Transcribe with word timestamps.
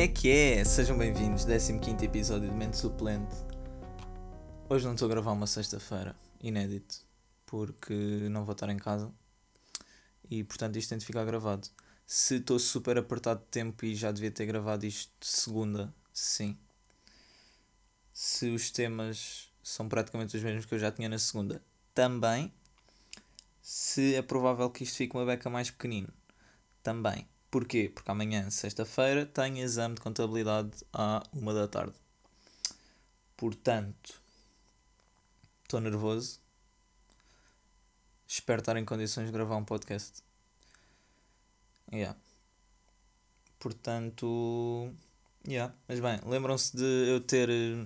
é 0.00 0.08
que 0.08 0.30
é? 0.30 0.64
Sejam 0.64 0.96
bem-vindos, 0.96 1.44
15 1.44 2.06
episódio 2.06 2.48
de 2.48 2.56
Mente 2.56 2.78
Suplente. 2.78 3.36
Hoje 4.66 4.86
não 4.86 4.94
estou 4.94 5.04
a 5.04 5.10
gravar 5.10 5.32
uma 5.32 5.46
sexta-feira, 5.46 6.16
inédito, 6.40 7.04
porque 7.44 7.92
não 8.30 8.46
vou 8.46 8.52
estar 8.54 8.70
em 8.70 8.78
casa 8.78 9.12
e 10.30 10.42
portanto 10.42 10.76
isto 10.76 10.88
tem 10.88 10.96
de 10.96 11.04
ficar 11.04 11.22
gravado. 11.26 11.68
Se 12.06 12.36
estou 12.36 12.58
super 12.58 12.96
apertado 12.96 13.40
de 13.40 13.46
tempo 13.48 13.84
e 13.84 13.94
já 13.94 14.10
devia 14.10 14.30
ter 14.30 14.46
gravado 14.46 14.86
isto 14.86 15.12
de 15.20 15.26
segunda, 15.26 15.92
sim. 16.14 16.56
Se 18.10 18.48
os 18.48 18.70
temas 18.70 19.50
são 19.62 19.86
praticamente 19.86 20.34
os 20.34 20.42
mesmos 20.42 20.64
que 20.64 20.74
eu 20.74 20.78
já 20.78 20.90
tinha 20.90 21.10
na 21.10 21.18
segunda, 21.18 21.62
também. 21.92 22.50
Se 23.60 24.14
é 24.14 24.22
provável 24.22 24.70
que 24.70 24.82
isto 24.82 24.96
fique 24.96 25.14
uma 25.14 25.26
beca 25.26 25.50
mais 25.50 25.70
pequenino, 25.70 26.08
também. 26.82 27.28
Porquê? 27.50 27.90
Porque 27.92 28.10
amanhã, 28.10 28.48
sexta-feira, 28.48 29.26
tenho 29.26 29.58
exame 29.58 29.96
de 29.96 30.00
contabilidade 30.00 30.70
à 30.92 31.20
uma 31.32 31.52
da 31.52 31.66
tarde. 31.66 31.94
Portanto, 33.36 34.22
estou 35.64 35.80
nervoso. 35.80 36.38
Espero 38.28 38.60
estar 38.60 38.76
em 38.76 38.84
condições 38.84 39.26
de 39.26 39.32
gravar 39.32 39.56
um 39.56 39.64
podcast. 39.64 40.22
Yeah. 41.92 42.16
Portanto, 43.58 44.94
yeah. 45.44 45.74
mas 45.88 45.98
bem, 45.98 46.20
lembram-se 46.24 46.76
de 46.76 47.10
eu 47.10 47.20
ter 47.20 47.50
eh, 47.50 47.84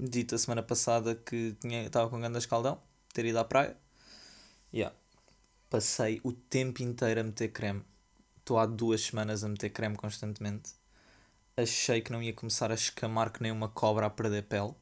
dito 0.00 0.34
a 0.34 0.38
semana 0.38 0.64
passada 0.64 1.14
que 1.14 1.56
tinha, 1.60 1.86
estava 1.86 2.10
com 2.10 2.18
grande 2.18 2.38
escaldão, 2.38 2.82
ter 3.14 3.24
ido 3.24 3.38
à 3.38 3.44
praia. 3.44 3.76
Yeah. 4.74 4.96
Passei 5.68 6.20
o 6.24 6.32
tempo 6.32 6.82
inteiro 6.82 7.20
a 7.20 7.22
meter 7.22 7.52
creme 7.52 7.84
estou 8.50 8.58
há 8.58 8.66
duas 8.66 9.02
semanas 9.02 9.44
a 9.44 9.48
meter 9.48 9.70
creme 9.70 9.96
constantemente. 9.96 10.72
Achei 11.56 12.00
que 12.00 12.10
não 12.10 12.20
ia 12.20 12.32
começar 12.32 12.72
a 12.72 12.74
escamar 12.74 13.30
que 13.30 13.40
nem 13.40 13.52
uma 13.52 13.68
cobra 13.68 14.06
a 14.06 14.10
perder 14.10 14.42
pele. 14.42 14.74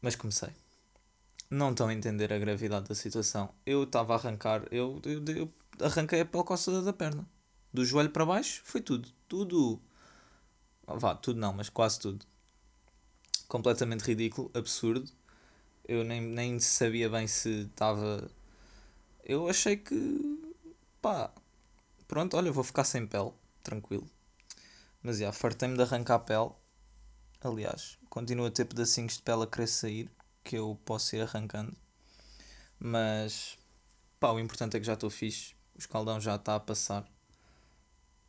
Mas 0.00 0.14
comecei. 0.14 0.50
Não 1.50 1.72
estão 1.72 1.88
a 1.88 1.94
entender 1.94 2.32
a 2.32 2.38
gravidade 2.38 2.86
da 2.88 2.94
situação. 2.94 3.52
Eu 3.66 3.82
estava 3.82 4.14
a 4.14 4.16
arrancar, 4.16 4.62
eu, 4.70 5.02
eu, 5.04 5.24
eu 5.34 5.52
arranquei 5.80 6.20
a 6.20 6.24
pele 6.24 6.44
coçada 6.44 6.82
da 6.82 6.92
perna. 6.92 7.28
Do 7.72 7.84
joelho 7.84 8.10
para 8.10 8.24
baixo 8.24 8.62
foi 8.64 8.80
tudo. 8.80 9.08
Tudo. 9.26 9.80
Vá, 10.86 11.16
tudo 11.16 11.40
não, 11.40 11.52
mas 11.52 11.68
quase 11.68 11.98
tudo. 11.98 12.24
Completamente 13.48 14.02
ridículo, 14.02 14.52
absurdo. 14.54 15.10
Eu 15.86 16.04
nem, 16.04 16.20
nem 16.20 16.60
sabia 16.60 17.10
bem 17.10 17.26
se 17.26 17.62
estava. 17.62 18.30
Eu 19.24 19.48
achei 19.48 19.76
que. 19.76 20.54
pá, 21.02 21.32
pronto, 22.14 22.36
olha, 22.36 22.52
vou 22.52 22.62
ficar 22.62 22.84
sem 22.84 23.04
pele, 23.04 23.32
tranquilo. 23.60 24.08
Mas 25.02 25.18
já, 25.18 25.32
fartei-me 25.32 25.76
de 25.76 25.82
arrancar 25.82 26.14
a 26.14 26.18
pele. 26.20 26.50
Aliás, 27.40 27.98
continuo 28.08 28.46
a 28.46 28.52
ter 28.52 28.66
pedacinhos 28.66 29.16
de 29.16 29.22
pele 29.22 29.42
a 29.42 29.46
querer 29.48 29.66
sair, 29.66 30.08
que 30.44 30.54
eu 30.54 30.78
posso 30.84 31.16
ir 31.16 31.22
arrancando. 31.22 31.76
Mas, 32.78 33.58
pá, 34.20 34.30
o 34.30 34.38
importante 34.38 34.76
é 34.76 34.80
que 34.80 34.86
já 34.86 34.92
estou 34.92 35.10
fixe. 35.10 35.54
O 35.74 35.78
escaldão 35.80 36.20
já 36.20 36.36
está 36.36 36.54
a 36.54 36.60
passar. 36.60 37.02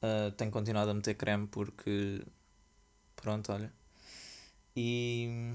Uh, 0.02 0.32
tenho 0.32 0.50
continuado 0.50 0.90
a 0.90 0.94
meter 0.96 1.14
creme 1.14 1.46
porque. 1.46 2.26
Pronto, 3.16 3.52
olha. 3.52 3.72
E. 4.76 5.54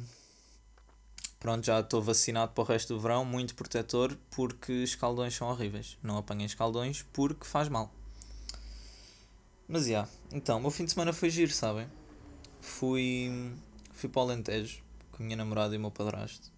Pronto, 1.41 1.67
já 1.67 1.81
estou 1.81 2.01
vacinado 2.01 2.53
para 2.53 2.63
o 2.63 2.65
resto 2.65 2.95
do 2.95 3.01
verão, 3.01 3.25
muito 3.25 3.57
protetor, 3.57 4.17
porque 4.31 4.73
escaldões 4.73 5.35
são 5.35 5.49
horríveis. 5.49 5.99
Não 6.01 6.17
apanhem 6.17 6.47
escaldões 6.47 7.03
porque 7.13 7.45
faz 7.45 7.69
mal. 7.69 7.93
Mas 9.73 9.85
já, 9.85 9.89
yeah. 9.89 10.11
então, 10.33 10.59
o 10.59 10.61
meu 10.61 10.71
fim 10.73 10.85
de 10.85 10.91
semana 10.91 11.13
foi 11.13 11.31
giro, 11.31 11.53
sabem? 11.53 11.87
Fui, 12.61 13.31
fui 13.93 14.09
para 14.09 14.19
o 14.19 14.23
Alentejo 14.25 14.83
com 15.13 15.23
a 15.23 15.25
minha 15.25 15.37
namorada 15.37 15.73
e 15.73 15.79
o 15.79 15.81
meu 15.81 15.93
padrasto. 15.93 16.51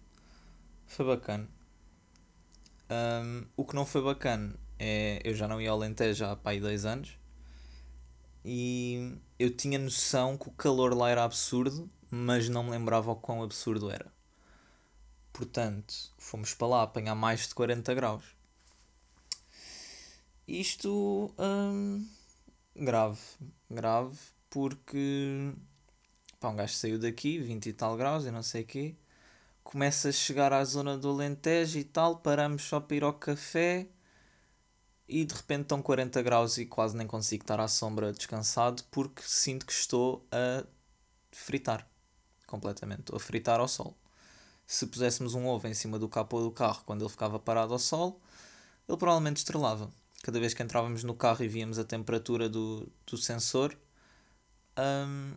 Foi 0.87 1.05
bacana. 1.05 1.47
Um, 2.89 3.45
o 3.55 3.65
que 3.65 3.75
não 3.75 3.85
foi 3.85 4.01
bacana 4.01 4.55
é. 4.79 5.21
Eu 5.23 5.35
já 5.35 5.47
não 5.47 5.61
ia 5.61 5.69
ao 5.69 5.77
Alentejo 5.77 6.25
há 6.25 6.35
pai 6.35 6.59
dois 6.59 6.85
anos. 6.85 7.15
E 8.43 9.15
eu 9.37 9.55
tinha 9.55 9.77
noção 9.77 10.35
que 10.35 10.47
o 10.49 10.51
calor 10.51 10.97
lá 10.97 11.11
era 11.11 11.23
absurdo, 11.23 11.87
mas 12.09 12.49
não 12.49 12.63
me 12.63 12.71
lembrava 12.71 13.11
o 13.11 13.15
quão 13.15 13.43
absurdo 13.43 13.91
era. 13.91 14.11
Portanto, 15.31 15.93
fomos 16.17 16.55
para 16.55 16.67
lá 16.67 16.81
apanhar 16.81 17.13
mais 17.13 17.47
de 17.47 17.53
40 17.53 17.93
graus. 17.93 18.23
Isto. 20.47 21.31
Grave, 22.75 23.19
grave, 23.69 24.17
porque 24.49 25.53
pá, 26.39 26.49
um 26.49 26.55
gajo 26.55 26.73
saiu 26.73 26.99
daqui, 26.99 27.39
20 27.39 27.67
e 27.67 27.73
tal 27.73 27.95
graus 27.97 28.25
e 28.25 28.31
não 28.31 28.43
sei 28.43 28.63
o 28.63 28.65
quê, 28.65 28.95
começa 29.63 30.09
a 30.09 30.11
chegar 30.11 30.51
à 30.53 30.63
zona 30.63 30.97
do 30.97 31.09
Alentejo 31.09 31.79
e 31.79 31.83
tal, 31.83 32.17
paramos 32.17 32.63
só 32.63 32.79
para 32.79 32.95
ir 32.97 33.03
ao 33.03 33.13
café 33.13 33.87
e 35.07 35.25
de 35.25 35.33
repente 35.33 35.63
estão 35.63 35.81
40 35.81 36.21
graus 36.21 36.57
e 36.57 36.65
quase 36.65 36.95
nem 36.95 37.07
consigo 37.07 37.43
estar 37.43 37.59
à 37.59 37.67
sombra 37.67 38.11
descansado 38.11 38.83
porque 38.91 39.21
sinto 39.23 39.65
que 39.65 39.73
estou 39.73 40.25
a 40.31 40.65
fritar 41.31 41.87
completamente, 42.47 43.01
estou 43.01 43.17
a 43.17 43.19
fritar 43.19 43.59
ao 43.59 43.67
sol. 43.67 43.97
Se 44.65 44.87
puséssemos 44.87 45.33
um 45.33 45.45
ovo 45.47 45.67
em 45.67 45.73
cima 45.73 45.99
do 45.99 46.07
capô 46.07 46.41
do 46.41 46.51
carro 46.51 46.83
quando 46.85 47.01
ele 47.01 47.09
ficava 47.09 47.39
parado 47.39 47.73
ao 47.73 47.79
sol, 47.79 48.21
ele 48.87 48.97
provavelmente 48.97 49.37
estrelava 49.37 49.91
cada 50.23 50.39
vez 50.39 50.53
que 50.53 50.63
entrávamos 50.63 51.03
no 51.03 51.13
carro 51.13 51.43
e 51.43 51.47
víamos 51.49 51.77
a 51.77 51.83
temperatura 51.83 52.47
do, 52.47 52.89
do 53.05 53.17
sensor, 53.17 53.77
um, 54.79 55.33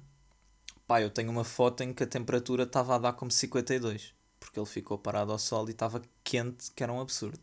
pá, 0.87 1.03
eu 1.03 1.11
tenho 1.11 1.29
uma 1.29 1.43
foto 1.43 1.83
em 1.83 1.93
que 1.93 2.05
a 2.05 2.07
temperatura 2.07 2.63
estava 2.63 2.95
a 2.95 2.99
dar 2.99 3.13
como 3.15 3.31
52, 3.31 4.15
porque 4.39 4.59
ele 4.61 4.67
ficou 4.67 4.97
parado 4.97 5.33
ao 5.33 5.39
sol 5.41 5.69
e 5.69 5.73
estava 5.73 6.01
quente, 6.23 6.71
que 6.71 6.85
era 6.85 6.93
um 6.93 7.01
absurdo. 7.01 7.41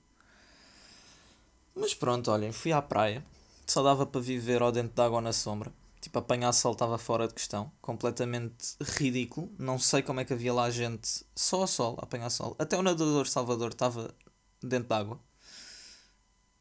Mas 1.75 1.93
pronto, 1.93 2.31
olhem, 2.31 2.53
fui 2.53 2.71
à 2.71 2.81
praia, 2.81 3.23
só 3.67 3.83
dava 3.83 4.05
para 4.05 4.21
viver 4.21 4.61
ao 4.61 4.71
dentro 4.71 4.95
d'água 4.95 5.19
na 5.19 5.33
sombra. 5.33 5.69
Tipo, 5.99 6.19
apanhar 6.19 6.53
sol 6.53 6.71
estava 6.71 6.97
fora 6.97 7.27
de 7.27 7.33
questão, 7.33 7.69
completamente 7.81 8.75
ridículo. 8.81 9.51
Não 9.59 9.77
sei 9.77 10.01
como 10.01 10.21
é 10.21 10.25
que 10.25 10.31
havia 10.31 10.53
lá 10.53 10.69
gente 10.69 11.25
só 11.35 11.61
ao 11.61 11.67
sol, 11.67 11.97
a 11.99 12.03
apanhar 12.03 12.29
sol. 12.29 12.55
Até 12.57 12.77
o 12.77 12.81
nadador 12.81 13.27
Salvador 13.27 13.71
estava 13.71 14.13
dentro 14.61 14.87
d'água. 14.87 15.19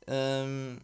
Um, 0.09 0.79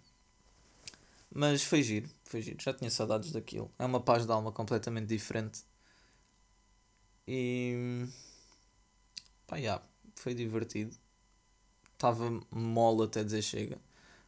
mas 1.31 1.63
foi 1.63 1.83
giro, 1.83 2.09
foi 2.25 2.43
giro. 2.43 2.61
Já 2.61 2.73
tinha 2.73 2.91
saudades 2.91 3.33
daquilo. 3.33 3.71
É 3.79 3.85
uma 3.85 4.01
paz 4.01 4.27
de 4.27 4.33
alma 4.33 4.53
completamente 4.53 5.07
diferente. 5.07 5.63
E. 7.27 8.07
pá, 9.47 9.57
yeah, 9.57 9.85
foi 10.15 10.35
divertido. 10.35 10.97
Estava 11.95 12.31
mole 12.51 13.05
até 13.05 13.25
dizer 13.25 13.43
chega. 13.43 13.79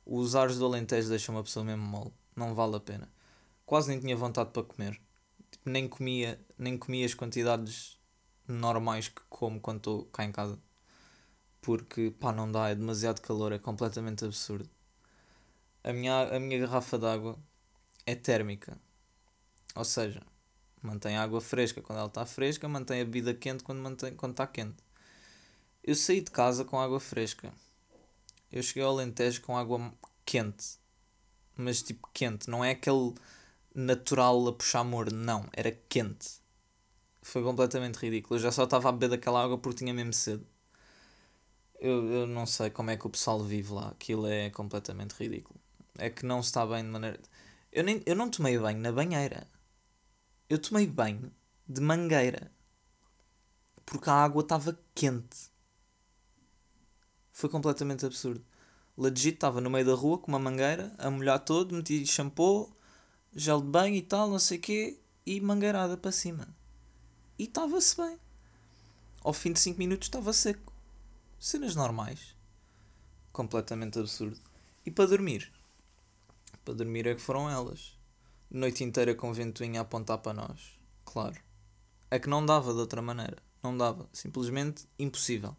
Os 0.04 0.34
ares 0.34 0.58
do 0.58 0.66
Alentejo 0.66 1.08
deixam 1.08 1.34
uma 1.34 1.42
pessoa 1.44 1.64
mesmo 1.64 1.84
mole. 1.84 2.12
Não 2.36 2.54
vale 2.54 2.76
a 2.76 2.80
pena. 2.80 3.08
Quase 3.64 3.88
nem 3.88 4.00
tinha 4.00 4.16
vontade 4.16 4.50
para 4.50 4.64
comer. 4.64 5.00
Tipo, 5.50 5.70
nem 5.70 5.88
comia, 5.88 6.38
nem 6.58 6.76
comia 6.78 7.06
as 7.06 7.14
quantidades 7.14 7.98
normais 8.46 9.08
que 9.08 9.22
como 9.28 9.60
quando 9.60 9.78
estou 9.78 10.04
cá 10.06 10.24
em 10.24 10.32
casa. 10.32 10.58
Porque, 11.60 12.10
pá, 12.18 12.32
não 12.32 12.50
dá, 12.50 12.70
é 12.70 12.74
demasiado 12.74 13.20
calor, 13.20 13.52
é 13.52 13.58
completamente 13.58 14.24
absurdo. 14.24 14.68
A 15.82 15.94
minha, 15.94 16.36
a 16.36 16.38
minha 16.38 16.60
garrafa 16.60 16.98
d'água 16.98 17.38
é 18.04 18.14
térmica. 18.14 18.78
Ou 19.74 19.84
seja, 19.84 20.20
mantém 20.82 21.16
a 21.16 21.22
água 21.22 21.40
fresca 21.40 21.80
quando 21.80 21.98
ela 22.00 22.08
está 22.08 22.26
fresca, 22.26 22.68
mantém 22.68 23.00
a 23.00 23.04
bebida 23.04 23.32
quente 23.32 23.64
quando, 23.64 23.80
mantém, 23.80 24.14
quando 24.14 24.32
está 24.32 24.46
quente. 24.46 24.76
Eu 25.82 25.94
saí 25.94 26.20
de 26.20 26.30
casa 26.30 26.66
com 26.66 26.78
água 26.78 27.00
fresca. 27.00 27.52
Eu 28.52 28.62
cheguei 28.62 28.82
ao 28.82 28.90
Alentejo 28.90 29.40
com 29.40 29.56
água 29.56 29.92
quente. 30.26 30.78
Mas 31.56 31.82
tipo 31.82 32.08
quente. 32.12 32.50
Não 32.50 32.62
é 32.62 32.72
aquele 32.72 33.14
natural 33.74 34.48
a 34.48 34.52
puxar 34.52 34.84
morno. 34.84 35.16
Não. 35.16 35.48
Era 35.52 35.72
quente. 35.88 36.28
Foi 37.22 37.42
completamente 37.42 37.96
ridículo. 37.96 38.36
Eu 38.36 38.42
já 38.42 38.52
só 38.52 38.64
estava 38.64 38.90
a 38.90 38.92
beber 38.92 39.10
daquela 39.10 39.42
água 39.42 39.56
porque 39.56 39.78
tinha 39.78 39.94
mesmo 39.94 40.12
cedo. 40.12 40.46
Eu, 41.78 42.04
eu 42.12 42.26
não 42.26 42.44
sei 42.44 42.68
como 42.68 42.90
é 42.90 42.96
que 42.96 43.06
o 43.06 43.10
pessoal 43.10 43.42
vive 43.42 43.72
lá. 43.72 43.88
Aquilo 43.88 44.26
é 44.26 44.50
completamente 44.50 45.12
ridículo 45.12 45.59
é 45.98 46.10
que 46.10 46.24
não 46.24 46.40
está 46.40 46.66
bem 46.66 46.82
de 46.82 46.90
maneira. 46.90 47.20
Eu, 47.72 47.84
nem, 47.84 48.02
eu 48.06 48.16
não 48.16 48.30
tomei 48.30 48.58
banho 48.58 48.78
na 48.78 48.92
banheira. 48.92 49.46
Eu 50.48 50.58
tomei 50.58 50.86
banho 50.86 51.32
de 51.68 51.80
mangueira. 51.80 52.50
Porque 53.86 54.10
a 54.10 54.14
água 54.14 54.42
estava 54.42 54.78
quente. 54.94 55.50
Foi 57.30 57.48
completamente 57.48 58.04
absurdo. 58.04 58.44
Legit 58.96 59.34
estava 59.34 59.60
no 59.60 59.70
meio 59.70 59.86
da 59.86 59.94
rua 59.94 60.18
com 60.18 60.28
uma 60.28 60.38
mangueira, 60.38 60.94
a 60.98 61.10
molhar 61.10 61.38
todo, 61.40 61.74
meti 61.74 62.04
shampoo, 62.04 62.70
gel 63.34 63.60
de 63.60 63.68
banho 63.68 63.94
e 63.94 64.02
tal, 64.02 64.28
não 64.28 64.38
sei 64.38 64.58
o 64.58 64.60
quê, 64.60 65.00
e 65.24 65.40
mangueirada 65.40 65.96
para 65.96 66.12
cima. 66.12 66.48
E 67.38 67.44
estava-se 67.44 67.96
bem. 67.96 68.18
Ao 69.22 69.32
fim 69.32 69.52
de 69.52 69.60
5 69.60 69.78
minutos 69.78 70.06
estava 70.06 70.32
seco. 70.32 70.72
Cenas 71.38 71.74
normais. 71.74 72.34
Completamente 73.32 73.98
absurdo. 73.98 74.38
E 74.84 74.90
para 74.90 75.06
dormir? 75.06 75.50
Para 76.70 76.76
dormir 76.76 77.06
é 77.06 77.14
que 77.14 77.20
foram 77.20 77.50
elas. 77.50 77.98
noite 78.48 78.84
inteira 78.84 79.14
com 79.14 79.32
ventoinha 79.32 79.80
a 79.80 79.82
apontar 79.82 80.18
para 80.18 80.32
nós. 80.32 80.78
Claro. 81.04 81.36
É 82.10 82.18
que 82.18 82.28
não 82.28 82.46
dava 82.46 82.72
de 82.72 82.78
outra 82.78 83.02
maneira. 83.02 83.38
Não 83.62 83.76
dava. 83.76 84.08
Simplesmente 84.12 84.86
impossível. 84.98 85.56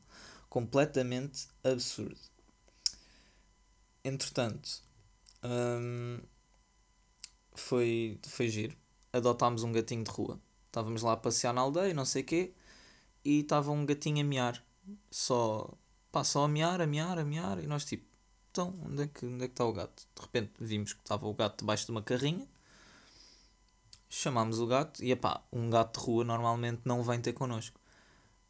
Completamente 0.50 1.48
absurdo. 1.63 2.19
Entretanto, 4.04 4.81
hum, 5.44 6.19
foi, 7.54 8.18
foi 8.24 8.48
giro. 8.48 8.78
Adotámos 9.12 9.63
um 9.63 9.72
gatinho 9.72 10.04
de 10.04 10.12
rua. 10.12 10.40
Estávamos 10.68 11.02
lá 11.02 11.13
a 11.13 11.18
passear 11.18 11.54
na 11.54 11.62
aldeia, 11.62 11.94
não 11.94 12.06
sei 12.06 12.22
o 12.22 12.25
quê, 12.25 12.54
e 13.25 13.42
estava 13.42 13.72
um 13.72 13.86
gatinho 13.86 14.22
a 14.22 14.24
miar. 14.24 14.63
Só, 15.12 15.69
pá, 16.12 16.24
só 16.24 16.46
a 16.46 16.48
miar, 16.48 16.81
a 16.81 16.88
miar, 16.88 17.19
a 17.19 17.25
miar, 17.25 17.62
e 17.62 17.68
nós 17.68 17.84
tipo, 17.84 18.11
então, 18.51 18.74
onde 18.86 19.03
é 19.03 19.07
que, 19.07 19.25
onde 19.25 19.45
é 19.45 19.48
que 19.48 19.53
está 19.53 19.65
o 19.65 19.71
gato? 19.71 20.06
De 20.13 20.21
repente 20.21 20.51
vimos 20.59 20.92
que 20.92 21.00
estava 21.00 21.25
o 21.25 21.33
gato 21.33 21.59
debaixo 21.59 21.86
de 21.86 21.92
uma 21.92 22.01
carrinha. 22.01 22.45
Chamámos 24.09 24.59
o 24.59 24.68
gato 24.68 25.01
e, 25.01 25.15
pá, 25.15 25.42
um 25.53 25.69
gato 25.69 26.00
de 26.00 26.06
rua 26.06 26.25
normalmente 26.25 26.81
não 26.83 27.01
vem 27.01 27.21
ter 27.21 27.31
connosco. 27.31 27.80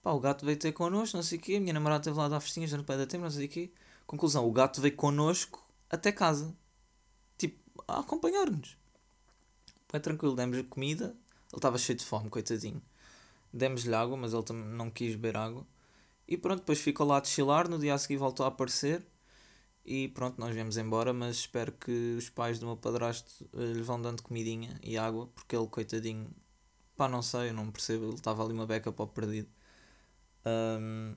Pá, 0.01 0.11
o 0.11 0.19
gato 0.19 0.43
veio 0.43 0.57
ter 0.57 0.71
connosco, 0.71 1.15
não 1.15 1.23
sei 1.23 1.37
o 1.37 1.41
quê, 1.41 1.55
a 1.55 1.59
minha 1.59 1.73
namorada 1.73 2.01
esteve 2.01 2.17
lá 2.17 2.25
a 2.25 2.29
dar 2.29 2.39
festinhas 2.39 2.71
durante 2.71 2.87
pé 2.87 2.97
da 2.97 3.05
tempo, 3.05 3.23
não 3.23 3.31
sei 3.31 3.45
o 3.45 3.49
quê. 3.49 3.71
Conclusão, 4.07 4.47
o 4.47 4.51
gato 4.51 4.81
veio 4.81 4.95
connosco 4.95 5.63
até 5.87 6.11
casa. 6.11 6.55
Tipo, 7.37 7.59
a 7.87 7.99
acompanhar-nos. 7.99 8.75
É 9.93 9.99
tranquilo, 9.99 10.35
demos-lhe 10.35 10.63
comida. 10.63 11.15
Ele 11.51 11.57
estava 11.57 11.77
cheio 11.77 11.97
de 11.97 12.05
fome, 12.05 12.29
coitadinho. 12.29 12.81
Demos-lhe 13.53 13.93
água, 13.93 14.17
mas 14.17 14.33
ele 14.33 14.53
não 14.53 14.89
quis 14.89 15.15
beber 15.15 15.37
água. 15.37 15.67
E 16.27 16.37
pronto, 16.37 16.59
depois 16.59 16.79
ficou 16.79 17.05
lá 17.05 17.19
a 17.19 17.23
chilar. 17.23 17.67
No 17.67 17.77
dia 17.77 17.93
a 17.93 17.97
seguir 17.97 18.17
voltou 18.17 18.45
a 18.45 18.49
aparecer. 18.49 19.05
E 19.85 20.07
pronto, 20.09 20.39
nós 20.39 20.53
viemos 20.53 20.77
embora. 20.77 21.13
Mas 21.13 21.37
espero 21.37 21.71
que 21.73 22.15
os 22.17 22.29
pais 22.29 22.59
do 22.59 22.65
meu 22.67 22.77
padrasto 22.77 23.49
eh, 23.53 23.73
lhe 23.73 23.81
vão 23.81 24.01
dando 24.01 24.23
comidinha 24.23 24.79
e 24.83 24.97
água. 24.97 25.27
Porque 25.27 25.55
ele, 25.55 25.67
coitadinho, 25.67 26.29
pá, 26.97 27.07
não 27.07 27.21
sei, 27.21 27.49
eu 27.49 27.53
não 27.53 27.71
percebo. 27.71 28.05
Ele 28.05 28.15
estava 28.15 28.43
ali 28.43 28.53
uma 28.53 28.65
beca 28.67 28.91
para 28.91 29.03
o 29.05 29.07
perdido. 29.07 29.49
Um, 30.45 31.15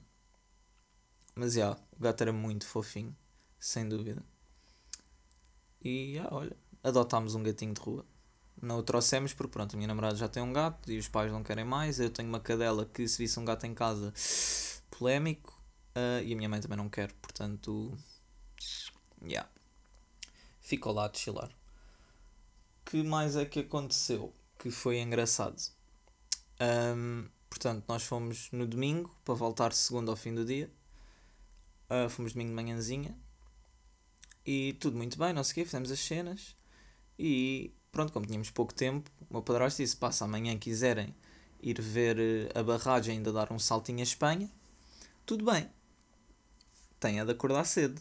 mas 1.35 1.55
já, 1.55 1.61
yeah, 1.61 1.81
o 1.93 2.01
gato 2.01 2.21
era 2.23 2.33
muito 2.33 2.67
fofinho, 2.67 3.17
sem 3.59 3.89
dúvida. 3.89 4.23
E 5.83 6.13
yeah, 6.15 6.35
olha, 6.35 6.57
adotámos 6.83 7.35
um 7.35 7.43
gatinho 7.43 7.75
de 7.75 7.81
rua 7.81 8.07
não 8.65 8.79
o 8.79 8.83
trouxemos 8.83 9.33
porque 9.33 9.53
pronto, 9.53 9.75
a 9.75 9.77
minha 9.77 9.89
namorada 9.89 10.17
já 10.17 10.29
tem 10.29 10.43
um 10.43 10.53
gato 10.53 10.91
e 10.91 10.99
os 10.99 11.09
pais 11.09 11.31
não 11.31 11.43
querem 11.43 11.65
mais. 11.65 12.01
Eu 12.01 12.11
tenho 12.11 12.29
uma 12.29 12.41
cadela 12.41 12.87
que 12.87 13.07
se 13.07 13.19
visse 13.19 13.39
um 13.39 13.45
gato 13.45 13.65
em 13.67 13.75
casa, 13.75 14.13
polémico. 14.91 15.53
Uh, 15.97 16.25
e 16.25 16.33
a 16.33 16.37
minha 16.37 16.49
mãe 16.49 16.61
também 16.61 16.77
não 16.77 16.89
quer, 16.89 17.13
portanto. 17.15 17.97
Yeah. 19.23 19.49
Ficou 20.61 20.93
lá 20.93 21.07
a 21.07 21.15
chilar. 21.15 21.51
que 22.85 23.03
mais 23.03 23.37
é 23.37 23.45
que 23.45 23.61
aconteceu? 23.61 24.33
Que 24.59 24.71
foi 24.71 25.01
engraçado. 25.01 25.61
Um, 26.61 27.29
portanto, 27.49 27.85
nós 27.89 28.03
fomos 28.03 28.51
no 28.53 28.67
domingo 28.67 29.15
para 29.25 29.35
voltar 29.35 29.73
segundo 29.73 30.11
ao 30.11 30.17
fim 30.17 30.35
do 30.35 30.45
dia. 30.45 30.71
Uh, 31.91 32.09
fomos 32.09 32.33
domingo 32.33 32.51
de 32.51 32.57
manhãzinha. 32.57 33.17
E 34.47 34.75
tudo 34.75 34.97
muito 34.97 35.19
bem, 35.19 35.33
não 35.33 35.43
sei 35.43 35.53
o 35.53 35.55
quê, 35.55 35.65
fizemos 35.65 35.91
as 35.91 36.01
cenas. 36.01 36.55
E 37.19 37.73
pronto, 37.91 38.13
como 38.13 38.27
tínhamos 38.27 38.51
pouco 38.51 38.75
tempo, 38.75 39.11
o 39.31 39.35
meu 39.35 39.43
padrasto 39.43 39.83
disse: 39.83 39.97
passa 39.97 40.25
amanhã 40.25 40.57
quiserem 40.59 41.15
ir 41.63 41.81
ver 41.81 42.19
eh, 42.19 42.59
a 42.59 42.63
barragem 42.63 43.17
ainda 43.17 43.33
dar 43.33 43.51
um 43.53 43.59
saltinho 43.59 44.01
à 44.01 44.03
Espanha, 44.03 44.51
tudo 45.25 45.45
bem. 45.51 45.71
Tenha 47.01 47.25
de 47.25 47.33
acordar 47.33 47.65
cedo. 47.65 48.01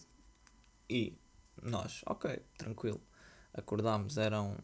E 0.90 1.18
nós, 1.62 2.02
ok, 2.06 2.42
tranquilo. 2.58 3.02
Acordámos, 3.54 4.18
eram 4.18 4.58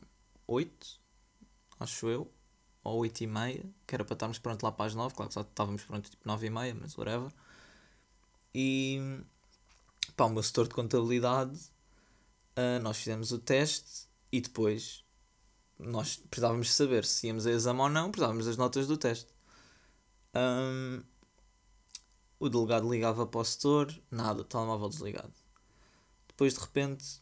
8, 0.48 1.00
acho 1.80 2.08
eu, 2.10 2.32
ou 2.84 3.00
8 3.00 3.24
e 3.24 3.28
meia, 3.28 3.66
que 3.86 3.96
era 3.96 4.04
para 4.04 4.14
estarmos 4.14 4.40
pronto 4.40 4.64
lá 4.64 4.72
para 4.72 4.86
as 4.86 4.96
9, 4.96 5.14
claro 5.16 5.30
que 5.30 5.34
só 5.34 5.42
estávamos 5.42 5.84
pronto 5.84 6.10
tipo 6.10 6.28
9 6.28 6.48
e 6.48 6.50
meia, 6.50 6.76
mas 6.76 6.98
whatever. 6.98 7.32
E 8.54 9.22
pá, 10.16 10.26
o 10.26 10.30
meu 10.30 10.44
setor 10.44 10.68
de 10.68 10.74
contabilidade, 10.74 11.58
uh, 12.58 12.82
nós 12.82 12.98
fizemos 12.98 13.32
o 13.32 13.40
teste 13.40 14.08
e 14.32 14.42
depois 14.42 15.04
nós 15.78 16.18
precisávamos 16.18 16.74
saber 16.74 17.06
se 17.06 17.28
íamos 17.28 17.46
a 17.46 17.52
exame 17.52 17.80
ou 17.80 17.90
não, 17.90 18.12
precisávamos 18.12 18.46
das 18.46 18.58
notas 18.58 18.88
do 18.88 18.98
teste. 18.98 19.32
Um, 20.36 21.02
o 22.40 22.50
delegado 22.50 22.90
ligava 22.90 23.26
para 23.26 23.40
o 23.40 23.46
setor, 23.46 23.94
nada, 24.12 24.44
telemóvel 24.44 24.90
desligado. 24.90 25.34
Depois 26.40 26.54
de 26.54 26.60
repente 26.62 27.22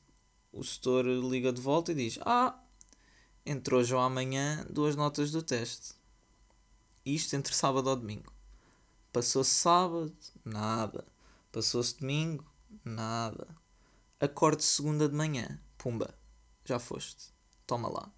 o 0.51 0.63
setor 0.63 1.07
liga 1.07 1.51
de 1.51 1.59
volta 1.59 1.91
e 1.91 1.95
diz: 1.95 2.19
Ah, 2.21 2.63
entrou 3.43 3.83
já 3.83 3.99
amanhã 3.99 4.63
duas 4.69 4.95
notas 4.95 5.31
do 5.31 5.41
teste. 5.41 5.95
Isto 7.03 7.35
entre 7.35 7.55
sábado 7.55 7.89
ou 7.89 7.95
domingo. 7.95 8.31
Passou-se 9.11 9.49
sábado, 9.49 10.15
nada. 10.45 11.03
Passou-se 11.51 11.99
domingo, 11.99 12.45
nada. 12.85 13.47
Acorde 14.19 14.63
segunda 14.63 15.09
de 15.09 15.15
manhã, 15.15 15.59
pumba, 15.79 16.13
já 16.63 16.77
foste. 16.77 17.33
Toma 17.65 17.89
lá 17.89 18.13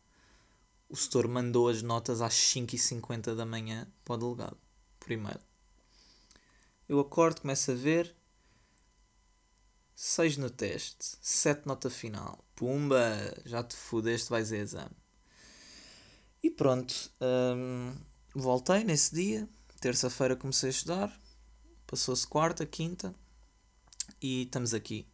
o 0.90 0.98
setor 0.98 1.30
mandou 1.30 1.69
as 1.69 1.81
notas 1.81 2.19
às 2.19 2.34
5h50 2.34 3.36
da 3.36 3.45
manhã 3.45 3.88
para 4.04 4.16
o 4.16 4.18
delegado, 4.18 4.57
por 5.00 5.12
e-mail. 5.12 5.40
Eu 6.90 7.00
acordo, 7.00 7.40
começo 7.40 7.72
a 7.72 7.75
ver. 7.75 8.19
6 10.01 10.38
no 10.38 10.50
teste, 10.50 11.18
7 11.22 11.68
nota 11.68 11.90
final. 11.90 12.42
Pumba, 12.56 13.04
já 13.46 13.62
te 13.62 13.75
fudeste, 13.75 14.30
vais 14.30 14.50
a 14.54 14.56
exame. 14.56 14.96
E 16.42 16.50
pronto, 16.50 17.12
hum, 17.19 17.94
voltei 18.34 18.86
nesse 18.86 19.13
dia. 19.13 19.50
Terça-feira 19.81 20.38
comecei 20.38 20.69
a 20.69 20.72
estudar. 20.72 21.22
Passou-se 21.86 22.25
quarta, 22.25 22.66
quinta. 22.66 23.13
E 24.22 24.44
estamos 24.44 24.74
aqui. 24.74 25.06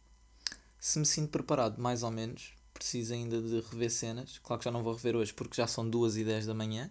Se 0.78 1.00
me 1.00 1.04
sinto 1.04 1.30
preparado, 1.30 1.82
mais 1.82 2.04
ou 2.04 2.12
menos, 2.12 2.54
preciso 2.72 3.12
ainda 3.12 3.42
de 3.42 3.60
rever 3.62 3.90
cenas. 3.90 4.38
Claro 4.38 4.60
que 4.60 4.66
já 4.66 4.70
não 4.70 4.84
vou 4.84 4.94
rever 4.94 5.16
hoje 5.16 5.34
porque 5.34 5.56
já 5.56 5.66
são 5.66 5.90
2 5.90 6.18
e 6.18 6.24
10 6.24 6.46
da 6.46 6.54
manhã. 6.54 6.88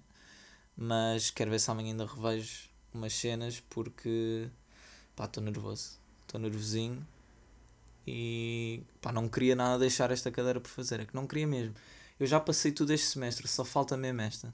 Mas 0.75 1.30
quero 1.30 1.50
ver 1.50 1.62
se 1.62 1.71
amanhã 1.71 1.91
ainda 1.91 2.06
revejo 2.06 2.68
umas 2.94 3.13
cenas 3.13 3.63
porque 3.69 4.50
pá, 5.15 5.24
estou 5.24 5.41
nervoso. 5.41 5.98
Estou 6.25 6.41
nervosinho 6.41 7.08
e 8.07 8.83
pá, 9.01 9.12
não 9.12 9.27
queria 9.27 9.55
nada 9.55 9.79
deixar 9.79 10.12
esta 10.12 10.31
cadeira 10.31 10.59
por 10.59 10.69
fazer. 10.69 11.00
É 11.00 11.05
que 11.05 11.15
não 11.15 11.27
queria 11.27 11.47
mesmo. 11.47 11.74
Eu 12.19 12.27
já 12.27 12.39
passei 12.39 12.71
tudo 12.71 12.93
este 12.93 13.07
semestre, 13.07 13.47
só 13.47 13.65
falta 13.65 13.97
mesmo 13.97 14.21
esta. 14.21 14.53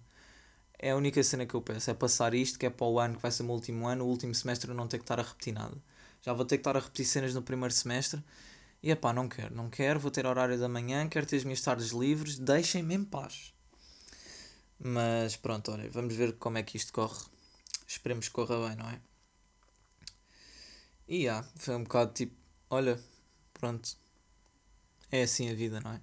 É 0.80 0.92
a 0.92 0.96
única 0.96 1.22
cena 1.24 1.46
que 1.46 1.54
eu 1.54 1.62
peço, 1.62 1.92
é 1.92 1.94
passar 1.94 2.34
isto, 2.34 2.58
que 2.58 2.66
é 2.66 2.70
para 2.70 2.88
o 2.88 3.00
ano, 3.00 3.16
que 3.16 3.22
vai 3.22 3.32
ser 3.32 3.44
o 3.44 3.46
meu 3.46 3.56
último 3.56 3.88
ano, 3.88 4.04
o 4.06 4.08
último 4.08 4.34
semestre 4.34 4.72
eu 4.72 4.76
não 4.76 4.88
ter 4.88 4.98
que 4.98 5.04
estar 5.04 5.20
a 5.20 5.24
repetir 5.24 5.54
nada. 5.54 5.78
Já 6.24 6.34
vou 6.34 6.46
ter 6.46 6.58
que 6.58 6.62
estar 6.62 6.76
a 6.76 6.80
repetir 6.80 7.06
cenas 7.06 7.34
no 7.36 7.42
primeiro 7.44 7.74
semestre 7.74 8.24
e 8.82 8.90
é 8.92 8.96
pá, 8.96 9.14
não 9.14 9.30
quero, 9.30 9.56
não 9.56 9.70
quero, 9.70 10.00
vou 10.00 10.10
ter 10.10 10.26
horário 10.26 10.60
da 10.60 10.68
manhã, 10.68 11.08
quero 11.08 11.26
ter 11.26 11.38
as 11.38 11.44
minhas 11.44 11.62
tardes 11.62 11.92
livres, 11.92 12.40
deixem-me 12.40 12.96
em 12.96 13.04
paz. 13.04 13.54
Mas 14.80 15.36
pronto, 15.36 15.72
olha, 15.72 15.90
vamos 15.92 16.16
ver 16.16 16.34
como 16.38 16.58
é 16.58 16.64
que 16.64 16.78
isto 16.78 16.92
corre. 16.92 17.24
Esperemos 17.88 18.28
que 18.28 18.34
corra 18.34 18.68
bem, 18.68 18.76
não 18.76 18.90
é? 18.90 19.00
E 21.08 21.28
ah, 21.28 21.44
foi 21.58 21.76
um 21.76 21.84
bocado 21.84 22.14
tipo, 22.14 22.36
olha, 22.70 23.00
pronto. 23.62 23.96
É 25.12 25.22
assim 25.22 25.50
a 25.52 25.54
vida, 25.54 25.80
não 25.80 25.92
é? 25.92 26.02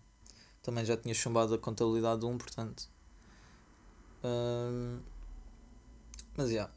Também 0.63 0.85
já 0.85 0.97
tinha 0.97 1.13
chumbado 1.13 1.55
a 1.55 1.59
contabilidade 1.59 2.25
1, 2.25 2.39
portanto. 2.39 2.89
Hum, 4.25 5.01
mas 6.37 6.49
já, 6.49 6.55
yeah, 6.55 6.73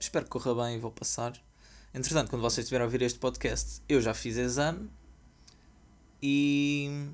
espero 0.00 0.24
que 0.24 0.30
corra 0.30 0.54
bem 0.64 0.76
e 0.76 0.80
vou 0.80 0.90
passar. 0.90 1.32
Entretanto, 1.94 2.30
quando 2.30 2.42
vocês 2.42 2.64
estiverem 2.64 2.84
a 2.84 2.86
ouvir 2.86 3.02
este 3.02 3.18
podcast, 3.18 3.82
eu 3.88 4.00
já 4.00 4.14
fiz 4.14 4.36
exame 4.38 4.90
e 6.22 7.10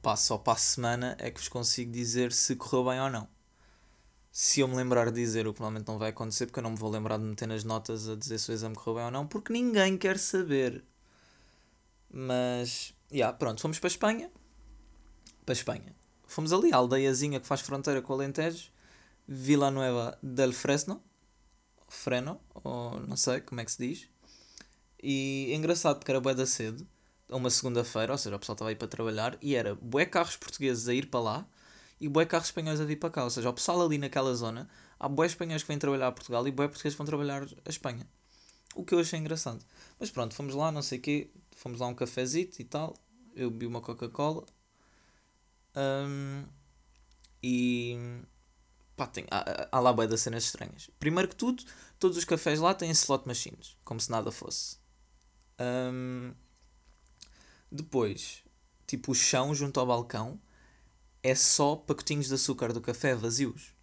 pá, 0.00 0.16
só 0.16 0.38
para 0.38 0.54
a 0.54 0.56
semana 0.56 1.16
é 1.18 1.30
que 1.30 1.38
vos 1.38 1.48
consigo 1.48 1.92
dizer 1.92 2.32
se 2.32 2.56
correu 2.56 2.84
bem 2.84 3.00
ou 3.00 3.10
não. 3.10 3.28
Se 4.32 4.60
eu 4.60 4.68
me 4.68 4.74
lembrar 4.76 5.06
de 5.10 5.20
dizer, 5.20 5.46
o 5.46 5.52
que 5.52 5.58
provavelmente 5.58 5.88
não 5.88 5.98
vai 5.98 6.10
acontecer, 6.10 6.46
porque 6.46 6.58
eu 6.58 6.62
não 6.62 6.70
me 6.70 6.76
vou 6.76 6.90
lembrar 6.90 7.18
de 7.18 7.24
meter 7.24 7.46
nas 7.46 7.62
notas 7.62 8.08
a 8.08 8.16
dizer 8.16 8.38
se 8.38 8.50
o 8.50 8.54
exame 8.54 8.74
correu 8.74 8.94
bem 8.96 9.04
ou 9.04 9.10
não, 9.10 9.26
porque 9.26 9.52
ninguém 9.52 9.96
quer 9.96 10.18
saber. 10.18 10.84
Mas, 12.16 12.94
yeah, 13.10 13.36
pronto, 13.36 13.60
fomos 13.60 13.80
para 13.80 13.88
a 13.88 13.90
Espanha. 13.90 14.30
Para 15.44 15.52
a 15.52 15.56
Espanha. 15.56 15.92
Fomos 16.28 16.52
ali, 16.52 16.72
a 16.72 16.76
aldeiazinha 16.76 17.40
que 17.40 17.46
faz 17.46 17.60
fronteira 17.60 18.00
com 18.00 18.12
o 18.12 18.16
Alentejo, 18.16 18.70
Vila 19.26 19.68
Nueva 19.68 20.16
del 20.22 20.52
Fresno, 20.52 21.02
Freno, 21.88 22.40
ou 22.54 23.00
não 23.00 23.16
sei 23.16 23.40
como 23.40 23.60
é 23.60 23.64
que 23.64 23.72
se 23.72 23.88
diz. 23.88 24.08
E 25.02 25.48
é 25.50 25.56
engraçado 25.56 25.98
porque 25.98 26.12
era 26.12 26.20
bué 26.20 26.34
da 26.34 26.46
cedo 26.46 26.86
uma 27.28 27.50
segunda-feira, 27.50 28.12
ou 28.12 28.18
seja, 28.18 28.36
o 28.36 28.38
pessoal 28.38 28.54
estava 28.54 28.70
aí 28.70 28.76
para 28.76 28.86
trabalhar 28.86 29.36
e 29.42 29.56
era 29.56 29.74
bué 29.74 30.06
carros 30.06 30.36
portugueses 30.36 30.86
a 30.86 30.94
ir 30.94 31.06
para 31.06 31.20
lá 31.20 31.48
e 32.00 32.08
bué 32.08 32.24
carros 32.26 32.46
espanhóis 32.46 32.80
a 32.80 32.84
vir 32.84 32.96
para 32.96 33.10
cá. 33.10 33.24
Ou 33.24 33.30
seja, 33.30 33.50
o 33.50 33.52
pessoal 33.52 33.82
ali 33.84 33.98
naquela 33.98 34.32
zona, 34.34 34.68
há 35.00 35.08
bué 35.08 35.26
espanhóis 35.26 35.62
que 35.62 35.68
vêm 35.68 35.78
trabalhar 35.78 36.08
a 36.08 36.12
Portugal 36.12 36.46
e 36.46 36.52
bué 36.52 36.68
portugueses 36.68 36.96
vão 36.96 37.06
trabalhar 37.06 37.42
a 37.42 37.68
Espanha. 37.68 38.06
O 38.74 38.84
que 38.84 38.94
eu 38.94 38.98
achei 38.98 39.18
engraçado. 39.18 39.64
Mas 39.98 40.10
pronto, 40.10 40.34
fomos 40.34 40.54
lá, 40.54 40.70
não 40.70 40.82
sei 40.82 40.98
o 40.98 41.02
quê, 41.02 41.30
fomos 41.54 41.80
lá 41.80 41.86
um 41.86 41.94
cafezito 41.94 42.60
e 42.60 42.64
tal, 42.64 42.94
eu 43.34 43.50
bebi 43.50 43.66
uma 43.66 43.80
Coca-Cola. 43.80 44.44
Um, 45.76 46.44
E 47.42 47.98
pá, 48.96 49.06
tem, 49.06 49.26
há, 49.30 49.68
há 49.70 49.80
lá 49.80 49.92
bué 49.92 50.06
das 50.06 50.22
cenas 50.22 50.44
estranhas. 50.44 50.88
Primeiro 50.98 51.28
que 51.28 51.36
tudo, 51.36 51.62
todos 51.98 52.16
os 52.16 52.24
cafés 52.24 52.58
lá 52.58 52.72
têm 52.74 52.90
slot 52.90 53.26
machines, 53.26 53.76
como 53.84 54.00
se 54.00 54.10
nada 54.10 54.30
fosse. 54.32 54.78
Um, 55.60 56.32
depois, 57.70 58.42
tipo, 58.86 59.12
o 59.12 59.14
chão 59.14 59.54
junto 59.54 59.78
ao 59.78 59.86
balcão 59.86 60.40
é 61.22 61.34
só 61.34 61.76
pacotinhos 61.76 62.28
de 62.28 62.34
açúcar 62.34 62.72
do 62.72 62.80
café 62.80 63.14
vazios. 63.14 63.73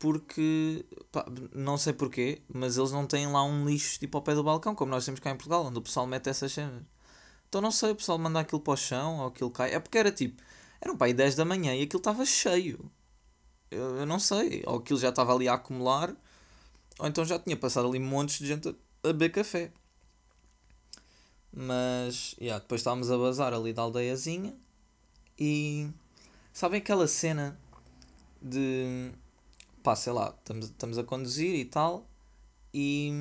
Porque, 0.00 0.86
pá, 1.12 1.26
não 1.54 1.76
sei 1.76 1.92
porquê, 1.92 2.42
mas 2.52 2.78
eles 2.78 2.90
não 2.90 3.06
têm 3.06 3.26
lá 3.28 3.44
um 3.44 3.66
lixo 3.66 4.00
tipo 4.00 4.16
ao 4.16 4.24
pé 4.24 4.34
do 4.34 4.42
balcão, 4.42 4.74
como 4.74 4.90
nós 4.90 5.04
temos 5.04 5.20
cá 5.20 5.30
em 5.30 5.36
Portugal, 5.36 5.66
onde 5.66 5.78
o 5.78 5.82
pessoal 5.82 6.06
mete 6.06 6.28
essas 6.30 6.52
cenas. 6.52 6.82
Então 7.48 7.60
não 7.60 7.70
sei, 7.70 7.90
o 7.90 7.96
pessoal 7.96 8.18
manda 8.18 8.40
aquilo 8.40 8.60
para 8.62 8.72
o 8.72 8.76
chão 8.76 9.18
ou 9.18 9.26
aquilo 9.26 9.50
cai. 9.50 9.74
É 9.74 9.78
porque 9.78 9.98
era 9.98 10.10
tipo, 10.10 10.42
era 10.80 10.92
um 10.92 10.96
pai 10.96 11.12
10 11.12 11.34
da 11.34 11.44
manhã 11.44 11.74
e 11.74 11.82
aquilo 11.82 12.00
estava 12.00 12.24
cheio. 12.24 12.90
Eu, 13.70 13.98
eu, 13.98 14.06
não 14.06 14.18
sei, 14.18 14.62
ou 14.66 14.78
aquilo 14.78 14.98
já 14.98 15.10
estava 15.10 15.34
ali 15.34 15.48
a 15.48 15.54
acumular, 15.54 16.14
ou 16.98 17.06
então 17.06 17.24
já 17.24 17.38
tinha 17.38 17.56
passado 17.56 17.88
ali 17.88 17.98
montes 17.98 18.38
de 18.38 18.46
gente 18.46 18.68
a, 18.68 18.72
a 19.10 19.12
beber 19.12 19.30
café. 19.32 19.70
Mas, 21.52 22.34
yeah, 22.40 22.60
depois 22.60 22.80
estávamos 22.80 23.10
a 23.10 23.18
bazar 23.18 23.52
ali 23.52 23.72
da 23.72 23.82
aldeiazinha 23.82 24.56
e 25.38 25.90
sabem 26.52 26.78
aquela 26.80 27.06
cena 27.08 27.58
de 28.40 29.12
pá, 29.82 29.96
sei 29.96 30.12
lá, 30.12 30.34
estamos, 30.38 30.66
estamos 30.66 30.98
a 30.98 31.04
conduzir 31.04 31.54
e 31.54 31.64
tal 31.64 32.08
e 32.72 33.12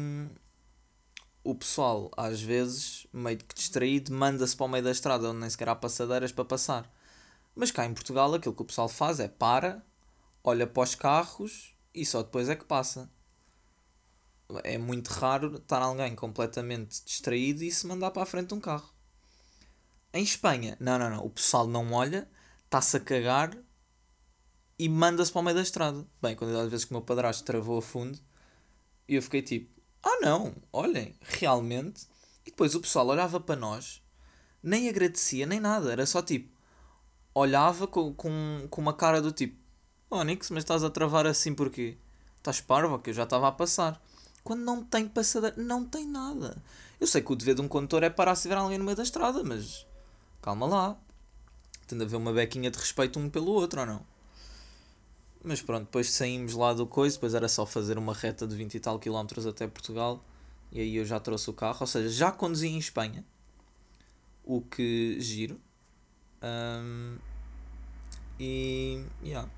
o 1.43 1.55
pessoal 1.55 2.11
às 2.15 2.41
vezes, 2.41 3.07
meio 3.13 3.37
que 3.37 3.55
distraído, 3.55 4.13
manda-se 4.13 4.55
para 4.55 4.65
o 4.65 4.69
meio 4.69 4.83
da 4.83 4.91
estrada 4.91 5.29
onde 5.29 5.39
nem 5.39 5.49
sequer 5.49 5.69
há 5.69 5.75
passadeiras 5.75 6.31
para 6.31 6.45
passar. 6.45 6.91
Mas 7.55 7.71
cá 7.71 7.85
em 7.85 7.93
Portugal 7.93 8.33
aquilo 8.33 8.55
que 8.55 8.61
o 8.61 8.65
pessoal 8.65 8.89
faz 8.89 9.19
é 9.19 9.27
para, 9.27 9.83
olha 10.43 10.67
para 10.67 10.83
os 10.83 10.95
carros 10.95 11.75
e 11.93 12.05
só 12.05 12.21
depois 12.23 12.49
é 12.49 12.55
que 12.55 12.65
passa 12.65 13.09
é 14.63 14.77
muito 14.77 15.09
raro 15.09 15.57
estar 15.57 15.81
alguém 15.81 16.15
completamente 16.15 17.03
distraído 17.05 17.63
e 17.63 17.71
se 17.71 17.85
mandar 17.85 18.11
para 18.11 18.23
a 18.23 18.25
frente 18.25 18.53
um 18.53 18.59
carro. 18.59 18.89
Em 20.11 20.23
Espanha, 20.23 20.75
não, 20.79 20.97
não, 20.97 21.09
não. 21.09 21.25
O 21.25 21.29
pessoal 21.29 21.67
não 21.67 21.91
olha, 21.93 22.27
está-se 22.65 22.97
a 22.97 22.99
cagar 22.99 23.55
e 24.79 24.87
manda-se 24.87 25.29
para 25.29 25.41
o 25.41 25.43
meio 25.43 25.57
da 25.57 25.61
estrada. 25.61 26.05
Bem, 26.21 26.37
quando 26.37 26.57
às 26.57 26.71
vezes 26.71 26.85
que 26.85 26.91
o 26.91 26.95
meu 26.95 27.01
padrasto 27.01 27.43
travou 27.43 27.77
a 27.77 27.81
fundo 27.81 28.17
e 29.09 29.15
eu 29.15 29.21
fiquei 29.21 29.41
tipo, 29.41 29.69
ah 30.01 30.19
não, 30.21 30.55
olhem, 30.71 31.13
realmente. 31.21 32.07
E 32.45 32.49
depois 32.49 32.73
o 32.73 32.79
pessoal 32.79 33.07
olhava 33.07 33.41
para 33.41 33.57
nós, 33.57 34.01
nem 34.63 34.87
agradecia, 34.87 35.45
nem 35.45 35.59
nada. 35.59 35.91
Era 35.91 36.05
só 36.05 36.21
tipo, 36.21 36.49
olhava 37.35 37.85
com, 37.87 38.13
com, 38.13 38.67
com 38.69 38.81
uma 38.81 38.93
cara 38.93 39.21
do 39.21 39.33
tipo, 39.33 39.57
oh 40.09 40.23
Nix, 40.23 40.49
mas 40.49 40.63
estás 40.63 40.81
a 40.81 40.89
travar 40.89 41.27
assim 41.27 41.53
porquê? 41.53 41.97
Estás 42.37 42.61
parvo, 42.61 42.97
que 42.99 43.09
eu 43.09 43.13
já 43.13 43.23
estava 43.23 43.49
a 43.49 43.51
passar. 43.51 44.01
Quando 44.45 44.61
não 44.61 44.81
tem 44.81 45.09
passadeira, 45.09 45.61
não 45.61 45.83
tem 45.83 46.07
nada. 46.07 46.55
Eu 47.01 47.05
sei 47.05 47.21
que 47.21 47.33
o 47.33 47.35
dever 47.35 47.55
de 47.55 47.61
um 47.61 47.67
condutor 47.67 48.01
é 48.03 48.09
parar 48.09 48.35
se 48.35 48.47
ver 48.47 48.55
alguém 48.55 48.77
no 48.77 48.85
meio 48.85 48.95
da 48.95 49.03
estrada, 49.03 49.43
mas 49.43 49.85
calma 50.41 50.65
lá. 50.65 50.97
Tem 51.85 51.97
de 51.97 52.05
haver 52.05 52.15
uma 52.15 52.31
bequinha 52.31 52.71
de 52.71 52.77
respeito 52.77 53.19
um 53.19 53.29
pelo 53.29 53.51
outro, 53.51 53.81
ou 53.81 53.85
não? 53.85 54.18
Mas 55.43 55.61
pronto, 55.61 55.85
depois 55.85 56.11
saímos 56.11 56.53
lá 56.53 56.73
do 56.73 56.85
coisa, 56.85 57.15
depois 57.15 57.33
era 57.33 57.47
só 57.47 57.65
fazer 57.65 57.97
uma 57.97 58.13
reta 58.13 58.45
de 58.45 58.55
20 58.55 58.75
e 58.75 58.79
tal 58.79 58.99
quilómetros 58.99 59.45
até 59.45 59.67
Portugal. 59.67 60.23
E 60.71 60.81
aí 60.81 60.95
eu 60.97 61.05
já 61.05 61.19
trouxe 61.19 61.49
o 61.49 61.53
carro, 61.53 61.77
ou 61.81 61.87
seja, 61.87 62.09
já 62.09 62.31
conduzi 62.31 62.67
em 62.67 62.77
Espanha. 62.77 63.23
O 64.43 64.61
que 64.61 65.17
giro. 65.19 65.59
Um, 66.43 67.17
e. 68.39 69.03
Yeah. 69.23 69.49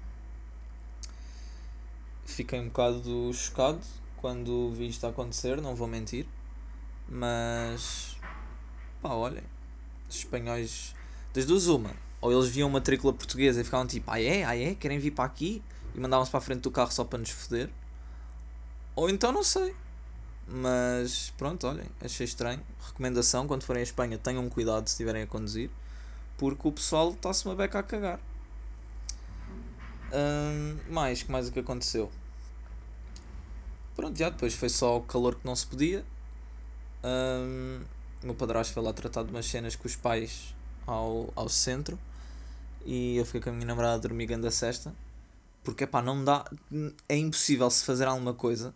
Fiquei 2.26 2.60
um 2.60 2.68
bocado 2.68 3.34
chocado 3.34 3.82
quando 4.18 4.72
vi 4.72 4.88
isto 4.88 5.06
acontecer, 5.06 5.62
não 5.62 5.76
vou 5.76 5.88
mentir. 5.88 6.28
Mas 7.10 8.18
pá, 9.02 9.10
olhem, 9.14 9.44
espanhóis 10.10 10.96
das 11.34 11.46
duas 11.46 11.68
uma, 11.68 11.94
ou 12.22 12.32
eles 12.32 12.48
viam 12.48 12.70
matrícula 12.70 13.12
portuguesa 13.12 13.60
e 13.60 13.64
ficavam 13.64 13.88
tipo, 13.88 14.10
ah 14.12 14.22
é, 14.22 14.44
ah 14.44 14.56
é, 14.56 14.76
querem 14.76 15.00
vir 15.00 15.12
para 15.12 15.26
aqui 15.26 15.62
e 15.96 16.00
mandavam-se 16.00 16.30
para 16.30 16.38
a 16.38 16.42
frente 16.42 16.62
do 16.62 16.72
carro 16.72 16.92
só 16.92 17.04
para 17.04 17.18
nos 17.18 17.32
foder. 17.32 17.70
Ou 18.96 19.10
então 19.10 19.32
não 19.32 19.44
sei. 19.44 19.76
Mas 20.48 21.34
pronto, 21.38 21.66
olhem, 21.66 21.88
achei 22.00 22.26
estranho. 22.26 22.62
Recomendação, 22.86 23.48
quando 23.48 23.64
forem 23.64 23.80
à 23.80 23.84
Espanha, 23.84 24.18
tenham 24.18 24.48
cuidado 24.50 24.88
se 24.88 24.94
estiverem 24.94 25.24
a 25.24 25.28
conduzir, 25.28 25.70
porque 26.38 26.68
o 26.68 26.72
pessoal 26.72 27.12
está-se 27.12 27.46
uma 27.46 27.56
beca 27.56 27.80
a 27.80 27.84
cagar. 27.84 28.20
Hum, 30.14 30.78
mais, 30.90 31.24
que 31.24 31.32
mais 31.32 31.48
o 31.48 31.52
que 31.52 31.60
aconteceu? 31.60 32.12
Pronto, 33.96 34.18
já 34.18 34.30
depois 34.30 34.54
foi 34.54 34.70
só 34.70 34.98
o 34.98 35.02
calor 35.02 35.36
que 35.36 35.46
não 35.46 35.56
se 35.56 35.66
podia. 35.66 36.06
Um, 37.04 37.82
o 38.22 38.26
meu 38.28 38.36
padrasto 38.36 38.74
foi 38.74 38.84
lá 38.84 38.94
tratar 38.94 39.24
de 39.24 39.32
umas 39.32 39.46
cenas 39.46 39.76
com 39.76 39.88
os 39.88 39.96
pais 39.96 40.54
ao, 40.86 41.32
ao 41.36 41.50
centro 41.50 41.98
e 42.86 43.18
eu 43.18 43.26
fiquei 43.26 43.42
com 43.42 43.50
a 43.50 43.54
minha 43.54 43.66
namorada 43.66 43.96
a 43.96 43.98
dormir 43.98 44.26
grande 44.26 44.48
a 44.48 44.52
cesta 44.52 44.94
porque 45.64 45.86
pá, 45.86 46.02
não 46.02 46.24
dá. 46.24 46.44
É 47.08 47.16
impossível 47.16 47.70
se 47.70 47.86
fazer 47.86 48.08
alguma 48.08 48.34
coisa 48.34 48.74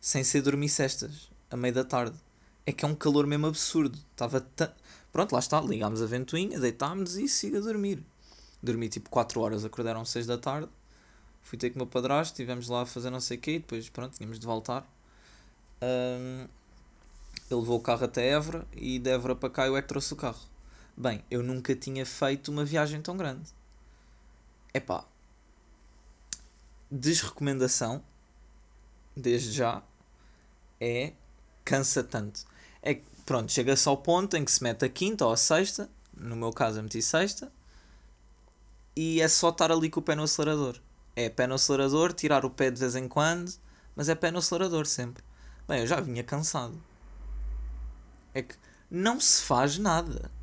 sem 0.00 0.24
ser 0.24 0.42
dormir 0.42 0.68
cestas 0.68 1.28
a 1.50 1.56
meio 1.56 1.74
da 1.74 1.84
tarde. 1.84 2.16
É 2.64 2.72
que 2.72 2.84
é 2.84 2.88
um 2.88 2.94
calor 2.94 3.26
mesmo 3.26 3.46
absurdo. 3.46 3.98
Estava 4.12 4.46
Pronto, 5.12 5.32
lá 5.32 5.38
está, 5.38 5.60
ligámos 5.60 6.02
a 6.02 6.06
ventoinha, 6.06 6.60
deitámos 6.60 7.16
e 7.16 7.28
siga 7.28 7.58
a 7.58 7.60
dormir. 7.60 8.02
Dormi 8.62 8.88
tipo 8.88 9.08
4 9.10 9.40
horas, 9.40 9.64
acordaram 9.64 10.04
6 10.04 10.26
da 10.26 10.36
tarde 10.36 10.68
fui 11.48 11.56
ter 11.56 11.70
com 11.70 11.76
o 11.76 11.78
meu 11.78 11.86
padrasto, 11.86 12.34
estivemos 12.34 12.68
lá 12.68 12.82
a 12.82 12.86
fazer 12.86 13.08
não 13.08 13.20
sei 13.20 13.38
o 13.38 13.40
quê, 13.40 13.52
e 13.52 13.58
depois 13.58 13.88
pronto, 13.88 14.16
tínhamos 14.16 14.38
de 14.38 14.46
voltar. 14.46 14.86
Um, 15.82 16.46
ele 17.50 17.60
levou 17.60 17.78
o 17.78 17.80
carro 17.80 18.04
até 18.04 18.28
Évora 18.28 18.66
e 18.74 18.98
de 18.98 19.08
Évora 19.08 19.34
para 19.34 19.48
cá 19.48 19.66
eu 19.66 19.76
é 19.76 19.80
que 19.80 19.88
trouxe 19.88 20.12
o 20.12 20.16
carro. 20.16 20.40
Bem, 21.00 21.24
eu 21.30 21.44
nunca 21.44 21.76
tinha 21.76 22.04
feito 22.04 22.50
uma 22.50 22.64
viagem 22.64 23.00
tão 23.00 23.16
grande. 23.16 23.54
Epá, 24.74 25.04
desrecomendação, 26.90 28.02
desde 29.16 29.52
já, 29.52 29.80
é 30.80 31.12
cansa 31.64 32.02
tanto. 32.02 32.44
É 32.82 32.94
que, 32.94 33.04
pronto, 33.24 33.52
chega-se 33.52 33.88
ao 33.88 33.96
ponto 33.96 34.36
em 34.36 34.44
que 34.44 34.50
se 34.50 34.60
mete 34.60 34.84
a 34.84 34.88
quinta 34.88 35.24
ou 35.24 35.32
a 35.32 35.36
sexta, 35.36 35.88
no 36.16 36.34
meu 36.34 36.52
caso 36.52 36.80
eu 36.80 36.82
meti 36.82 37.00
sexta, 37.00 37.52
e 38.96 39.20
é 39.20 39.28
só 39.28 39.50
estar 39.50 39.70
ali 39.70 39.88
com 39.88 40.00
o 40.00 40.02
pé 40.02 40.16
no 40.16 40.24
acelerador. 40.24 40.80
É 41.14 41.30
pé 41.30 41.46
no 41.46 41.54
acelerador, 41.54 42.12
tirar 42.12 42.44
o 42.44 42.50
pé 42.50 42.72
de 42.72 42.80
vez 42.80 42.96
em 42.96 43.06
quando, 43.06 43.52
mas 43.94 44.08
é 44.08 44.16
pé 44.16 44.32
no 44.32 44.38
acelerador 44.40 44.84
sempre. 44.84 45.22
Bem, 45.68 45.78
eu 45.78 45.86
já 45.86 46.00
vinha 46.00 46.24
cansado. 46.24 46.82
É 48.34 48.42
que 48.42 48.56
não 48.90 49.20
se 49.20 49.42
faz 49.42 49.78
nada. 49.78 50.36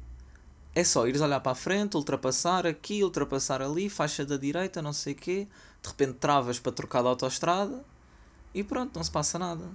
É 0.75 0.83
só 0.83 1.07
ires 1.07 1.21
olhar 1.21 1.39
para 1.39 1.53
a 1.53 1.55
frente, 1.55 1.95
ultrapassar 1.95 2.67
aqui, 2.67 3.01
ultrapassar 3.01 3.61
ali, 3.61 3.89
faixa 3.89 4.25
da 4.25 4.35
direita, 4.35 4.81
não 4.81 4.91
sei 4.91 5.13
o 5.13 5.15
quê. 5.15 5.47
De 5.81 5.87
repente 5.87 6.15
travas 6.15 6.59
para 6.59 6.73
trocar 6.73 7.01
de 7.01 7.07
autoestrada 7.07 7.81
e 8.53 8.61
pronto, 8.61 8.93
não 8.93 9.03
se 9.03 9.09
passa 9.09 9.39
nada. 9.39 9.65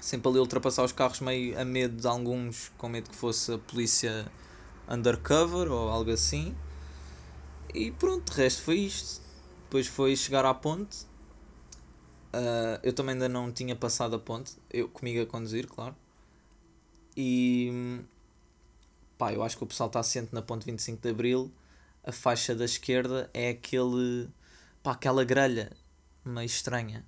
Sempre 0.00 0.28
ali 0.28 0.40
ultrapassar 0.40 0.82
os 0.82 0.90
carros 0.90 1.20
meio 1.20 1.56
a 1.60 1.64
medo 1.64 1.94
de 2.00 2.08
alguns, 2.08 2.72
com 2.76 2.88
medo 2.88 3.08
que 3.08 3.14
fosse 3.14 3.52
a 3.52 3.58
polícia 3.58 4.26
undercover 4.88 5.70
ou 5.70 5.88
algo 5.88 6.10
assim. 6.10 6.56
E 7.72 7.92
pronto, 7.92 8.30
o 8.30 8.34
resto 8.34 8.62
foi 8.62 8.78
isto. 8.78 9.22
Depois 9.64 9.86
foi 9.86 10.16
chegar 10.16 10.44
à 10.44 10.52
ponte. 10.52 11.04
Uh, 12.34 12.80
eu 12.82 12.92
também 12.92 13.12
ainda 13.12 13.28
não 13.28 13.52
tinha 13.52 13.76
passado 13.76 14.16
a 14.16 14.18
ponte. 14.18 14.56
Eu 14.72 14.88
comigo 14.88 15.22
a 15.22 15.26
conduzir, 15.26 15.68
claro. 15.68 15.94
E 17.16 18.02
pá, 19.20 19.34
eu 19.34 19.42
acho 19.42 19.58
que 19.58 19.64
o 19.64 19.66
pessoal 19.66 19.88
está 19.88 20.00
assente 20.00 20.32
na 20.32 20.40
ponte 20.40 20.64
25 20.64 21.02
de 21.02 21.10
Abril. 21.10 21.52
A 22.02 22.10
faixa 22.10 22.54
da 22.54 22.64
esquerda 22.64 23.28
é 23.34 23.50
aquele. 23.50 24.30
pá, 24.82 24.92
aquela 24.92 25.22
grelha 25.24 25.70
meio 26.24 26.46
estranha. 26.46 27.04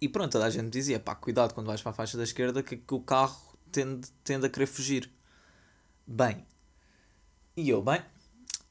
E 0.00 0.08
pronto, 0.08 0.32
toda 0.32 0.46
a 0.46 0.50
gente 0.50 0.70
dizia, 0.70 0.98
pá, 0.98 1.14
cuidado 1.14 1.52
quando 1.52 1.66
vais 1.66 1.82
para 1.82 1.90
a 1.90 1.94
faixa 1.94 2.16
da 2.16 2.24
esquerda 2.24 2.62
que, 2.62 2.78
que 2.78 2.94
o 2.94 3.00
carro 3.00 3.58
tende, 3.70 4.08
tende 4.24 4.46
a 4.46 4.48
querer 4.48 4.64
fugir. 4.66 5.10
Bem, 6.06 6.46
e 7.54 7.68
eu, 7.68 7.82
bem, 7.82 8.02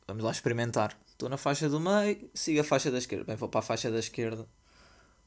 vamos 0.07 0.23
lá 0.23 0.31
experimentar. 0.31 0.97
Estou 1.11 1.29
na 1.29 1.37
faixa 1.37 1.69
do 1.69 1.79
meio, 1.79 2.31
sigo 2.33 2.59
a 2.61 2.63
faixa 2.63 2.89
da 2.89 2.97
esquerda. 2.97 3.25
Bem, 3.25 3.35
vou 3.35 3.47
para 3.47 3.59
a 3.59 3.63
faixa 3.63 3.91
da 3.91 3.99
esquerda. 3.99 4.47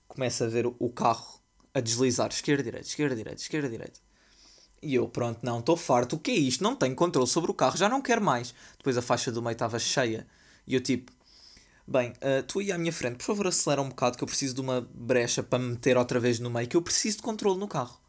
Começo 0.09 0.43
a 0.43 0.49
ver 0.49 0.67
o 0.67 0.91
carro 0.91 1.41
a 1.73 1.81
deslizar. 1.81 2.31
Esquerda, 2.31 2.65
direita, 2.65 2.89
esquerda, 2.89 3.15
direita, 3.15 3.41
esquerda, 3.41 3.69
direita. 3.69 4.01
E 4.83 4.95
eu, 4.95 5.09
pronto, 5.09 5.41
não, 5.43 5.61
estou 5.61 5.77
farto. 5.77 6.17
O 6.17 6.19
que 6.19 6.31
é 6.31 6.35
isto? 6.35 6.65
Não 6.65 6.75
tenho 6.75 6.95
controle 6.95 7.29
sobre 7.29 7.51
o 7.51 7.55
carro, 7.55 7.77
já 7.77 7.89
não 7.89 8.01
quero 8.01 8.23
mais. 8.23 8.55
Depois 8.79 8.97
a 8.97 9.03
faixa 9.03 9.31
do 9.31 9.43
meio 9.43 9.53
estava 9.53 9.79
cheia. 9.79 10.27
E 10.67 10.75
eu 10.75 10.81
tipo, 10.81 11.13
bem, 11.87 12.11
uh, 12.13 12.43
tu 12.47 12.61
aí 12.61 12.73
à 12.73 12.79
minha 12.79 12.93
frente, 12.93 13.17
por 13.17 13.25
favor 13.25 13.47
acelera 13.47 13.83
um 13.83 13.89
bocado 13.89 14.17
que 14.17 14.25
eu 14.25 14.29
preciso 14.29 14.55
de 14.55 14.61
uma 14.61 14.81
brecha 14.95 15.43
para 15.43 15.59
me 15.59 15.71
meter 15.73 15.97
outra 15.97 16.19
vez 16.19 16.39
no 16.41 16.51
meio, 16.51 16.69
que 16.69 16.77
eu 16.77 16.83
preciso 16.83 17.19
de 17.19 17.23
controle 17.23 17.59
no 17.59 17.69
carro. 17.69 18.01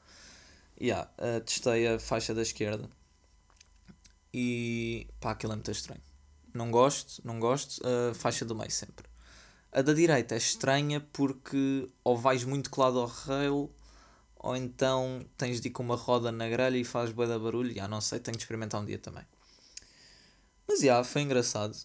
E 0.79 0.87
yeah, 0.87 1.09
uh, 1.17 1.41
testei 1.41 1.87
a 1.87 1.99
faixa 1.99 2.33
da 2.33 2.41
esquerda. 2.41 2.89
E 4.33 5.07
pá, 5.19 5.31
aquilo 5.31 5.53
é 5.53 5.55
muito 5.55 5.71
estranho 5.71 6.01
não 6.53 6.69
gosto, 6.69 7.21
não 7.25 7.39
gosto, 7.39 7.81
a 7.85 8.13
faixa 8.13 8.45
do 8.45 8.55
meio 8.55 8.71
sempre. 8.71 9.05
A 9.71 9.81
da 9.81 9.93
direita 9.93 10.35
é 10.35 10.37
estranha 10.37 10.99
porque 11.13 11.87
ou 12.03 12.17
vais 12.17 12.43
muito 12.43 12.69
colado 12.69 12.99
ao 12.99 13.07
rail 13.07 13.71
ou 14.43 14.55
então 14.55 15.23
tens 15.37 15.61
de 15.61 15.67
ir 15.67 15.71
com 15.71 15.83
uma 15.83 15.95
roda 15.95 16.31
na 16.31 16.49
grelha 16.49 16.77
e 16.77 16.83
faz 16.83 17.13
da 17.13 17.39
barulho. 17.39 17.73
Já 17.73 17.87
não 17.87 18.01
sei, 18.01 18.19
tenho 18.19 18.35
de 18.35 18.43
experimentar 18.43 18.81
um 18.81 18.85
dia 18.85 18.97
também. 18.97 19.23
Mas 20.67 20.79
já, 20.81 21.03
foi 21.03 21.21
engraçado. 21.21 21.77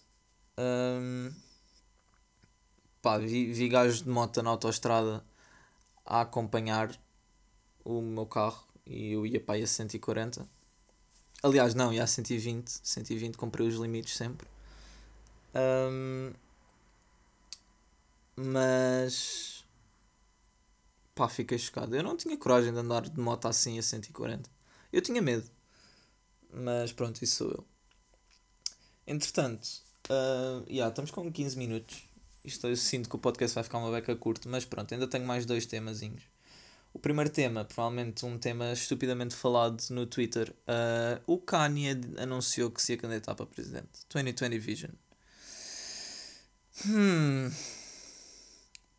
Um, 0.57 1.31
pá, 2.99 3.19
vi, 3.19 3.53
vi 3.53 3.69
gajos 3.69 4.01
de 4.01 4.09
moto 4.09 4.41
na 4.41 4.49
autoestrada 4.49 5.23
a 6.03 6.21
acompanhar 6.21 6.99
o 7.85 8.01
meu 8.01 8.25
carro 8.25 8.67
e 8.87 9.11
eu 9.11 9.25
ia 9.25 9.39
para 9.39 9.63
a 9.63 9.67
140. 9.67 10.47
Aliás, 11.43 11.75
não, 11.75 11.93
ia 11.93 12.03
a 12.03 12.07
120. 12.07 12.69
120 12.69 13.37
comprei 13.37 13.67
os 13.67 13.75
limites 13.75 14.15
sempre. 14.15 14.47
Um, 15.53 16.33
mas 18.35 19.56
pá, 21.17 21.27
fiquei 21.27 21.57
chocado. 21.57 21.95
Eu 21.95 22.03
não 22.03 22.15
tinha 22.15 22.37
coragem 22.37 22.71
de 22.71 22.79
andar 22.79 23.01
de 23.01 23.19
moto 23.19 23.47
assim 23.47 23.79
a 23.79 23.81
140. 23.81 24.49
Eu 24.93 25.01
tinha 25.01 25.21
medo. 25.21 25.49
Mas 26.53 26.93
pronto, 26.93 27.21
isso 27.23 27.37
sou 27.37 27.51
eu. 27.51 27.65
Entretanto, 29.05 29.65
uh, 30.09 30.63
yeah, 30.69 30.89
estamos 30.89 31.11
com 31.11 31.31
15 31.31 31.57
minutos. 31.57 32.03
Isto 32.45 32.67
eu 32.67 32.75
sinto 32.77 33.09
que 33.09 33.15
o 33.15 33.19
podcast 33.19 33.55
vai 33.55 33.63
ficar 33.63 33.79
uma 33.79 33.91
beca 33.91 34.15
curto, 34.15 34.47
mas 34.47 34.63
pronto, 34.63 34.93
ainda 34.93 35.07
tenho 35.07 35.25
mais 35.25 35.45
dois 35.45 35.65
temazinhos. 35.65 36.23
O 36.93 36.99
primeiro 36.99 37.29
tema, 37.29 37.65
provavelmente 37.65 38.25
um 38.25 38.37
tema 38.37 38.71
estupidamente 38.71 39.35
falado 39.35 39.83
no 39.89 40.05
Twitter. 40.05 40.55
Uh, 40.67 41.21
o 41.25 41.37
Kanye 41.37 41.99
anunciou 42.17 42.71
que 42.71 42.81
se 42.81 42.93
ia 42.93 42.97
candidatar 42.97 43.35
para 43.35 43.45
presidente. 43.45 43.89
2020 44.09 44.59
Vision. 44.59 44.91
Hum. 46.85 47.51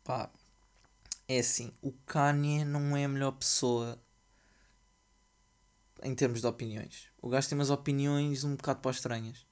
Pá. 0.03 0.29
É 1.31 1.37
assim, 1.39 1.71
o 1.79 1.91
Kanye 2.07 2.65
não 2.65 2.97
é 2.97 3.05
a 3.05 3.07
melhor 3.07 3.33
pessoa 3.33 4.01
em 6.01 6.15
termos 6.15 6.41
de 6.41 6.47
opiniões. 6.47 7.07
O 7.21 7.29
gajo 7.29 7.47
tem 7.47 7.55
umas 7.55 7.69
opiniões 7.69 8.43
um 8.43 8.55
bocado 8.55 8.79
para 8.79 8.89
estranhas. 8.89 9.45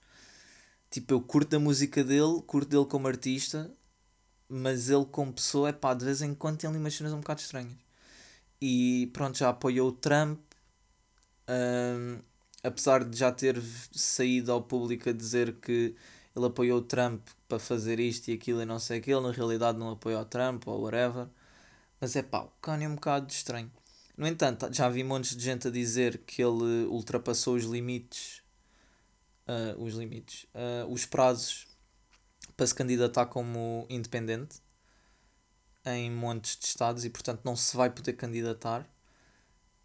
Tipo, 0.89 1.13
eu 1.13 1.21
curto 1.21 1.55
a 1.55 1.59
música 1.59 2.03
dele, 2.03 2.41
curto 2.47 2.67
dele 2.69 2.85
como 2.85 3.07
artista, 3.07 3.71
mas 4.49 4.89
ele 4.89 5.05
como 5.05 5.31
pessoa, 5.31 5.69
é 5.69 5.73
pá, 5.73 5.93
de 5.93 6.05
vez 6.05 6.23
em 6.23 6.33
quando 6.33 6.57
tem 6.57 6.67
ali 6.67 6.79
umas 6.79 6.95
cenas 6.95 7.13
um 7.13 7.19
bocado 7.19 7.41
estranhas. 7.41 7.77
E 8.61 9.11
pronto, 9.13 9.37
já 9.37 9.49
apoiou 9.49 9.89
o 9.89 9.91
Trump, 9.91 10.39
um, 11.47 12.19
apesar 12.63 13.03
de 13.05 13.17
já 13.17 13.31
ter 13.31 13.61
saído 13.91 14.51
ao 14.51 14.63
público 14.63 15.09
a 15.09 15.13
dizer 15.13 15.55
que 15.59 15.95
ele 16.35 16.45
apoiou 16.45 16.79
o 16.79 16.81
Trump 16.83 17.21
para 17.47 17.59
fazer 17.59 17.99
isto 17.99 18.29
e 18.29 18.33
aquilo 18.33 18.61
e 18.63 18.65
não 18.65 18.79
sei 18.79 18.99
aquilo, 18.99 19.21
na 19.21 19.31
realidade 19.31 19.77
não 19.77 19.91
apoiou 19.91 20.21
o 20.21 20.25
Trump 20.25 20.67
ou 20.67 20.81
whatever. 20.81 21.27
Mas 21.99 22.15
é 22.15 22.21
pá, 22.21 22.41
o 22.41 22.51
Kanye 22.61 22.85
é 22.85 22.89
um 22.89 22.95
bocado 22.95 23.31
estranho. 23.31 23.71
No 24.15 24.27
entanto, 24.27 24.71
já 24.73 24.89
vi 24.89 25.03
montes 25.03 25.35
de 25.35 25.43
gente 25.43 25.67
a 25.67 25.71
dizer 25.71 26.19
que 26.19 26.41
ele 26.41 26.85
ultrapassou 26.87 27.55
os 27.55 27.63
limites 27.63 28.41
uh, 29.47 29.81
os 29.81 29.95
limites, 29.95 30.45
uh, 30.53 30.91
os 30.91 31.05
prazos 31.05 31.65
para 32.55 32.67
se 32.67 32.75
candidatar 32.75 33.27
como 33.27 33.85
independente 33.89 34.61
em 35.85 36.11
montes 36.11 36.57
de 36.57 36.65
estados 36.65 37.05
e 37.05 37.09
portanto 37.09 37.41
não 37.43 37.55
se 37.55 37.75
vai 37.75 37.89
poder 37.89 38.13
candidatar. 38.13 38.87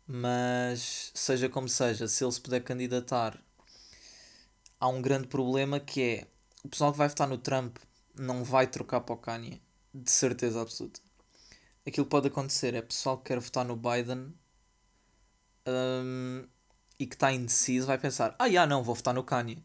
Mas 0.05 1.13
seja 1.15 1.49
como 1.49 1.69
seja, 1.69 2.09
se 2.09 2.25
ele 2.25 2.33
se 2.33 2.41
puder 2.41 2.61
candidatar, 2.61 3.41
há 4.81 4.89
um 4.89 5.01
grande 5.01 5.29
problema 5.29 5.79
que 5.79 6.03
é 6.03 6.27
o 6.65 6.69
pessoal 6.69 6.93
que 6.93 6.99
vai 6.99 7.09
votar 7.09 7.29
no 7.29 7.39
Trump 7.39 7.77
não 8.15 8.45
vai 8.45 8.67
trocar 8.67 9.01
para 9.01 9.15
o 9.15 9.19
Kanye, 9.19 9.63
de 9.95 10.11
certeza 10.11 10.61
absoluta. 10.61 11.01
Aquilo 11.87 12.07
pode 12.07 12.29
acontecer 12.29 12.75
é 12.75 12.83
pessoal 12.83 13.19
que 13.19 13.25
quer 13.25 13.41
votar 13.41 13.65
no 13.65 13.77
Biden 13.77 14.33
um, 15.67 16.47
e 16.99 17.07
que 17.07 17.15
está 17.15 17.33
indeciso 17.33 17.87
vai 17.87 17.99
pensar: 17.99 18.35
ah, 18.39 18.49
já 18.49 18.67
não, 18.67 18.83
vou 18.83 18.95
votar 18.95 19.15
no 19.15 19.25
Kanye. 19.25 19.65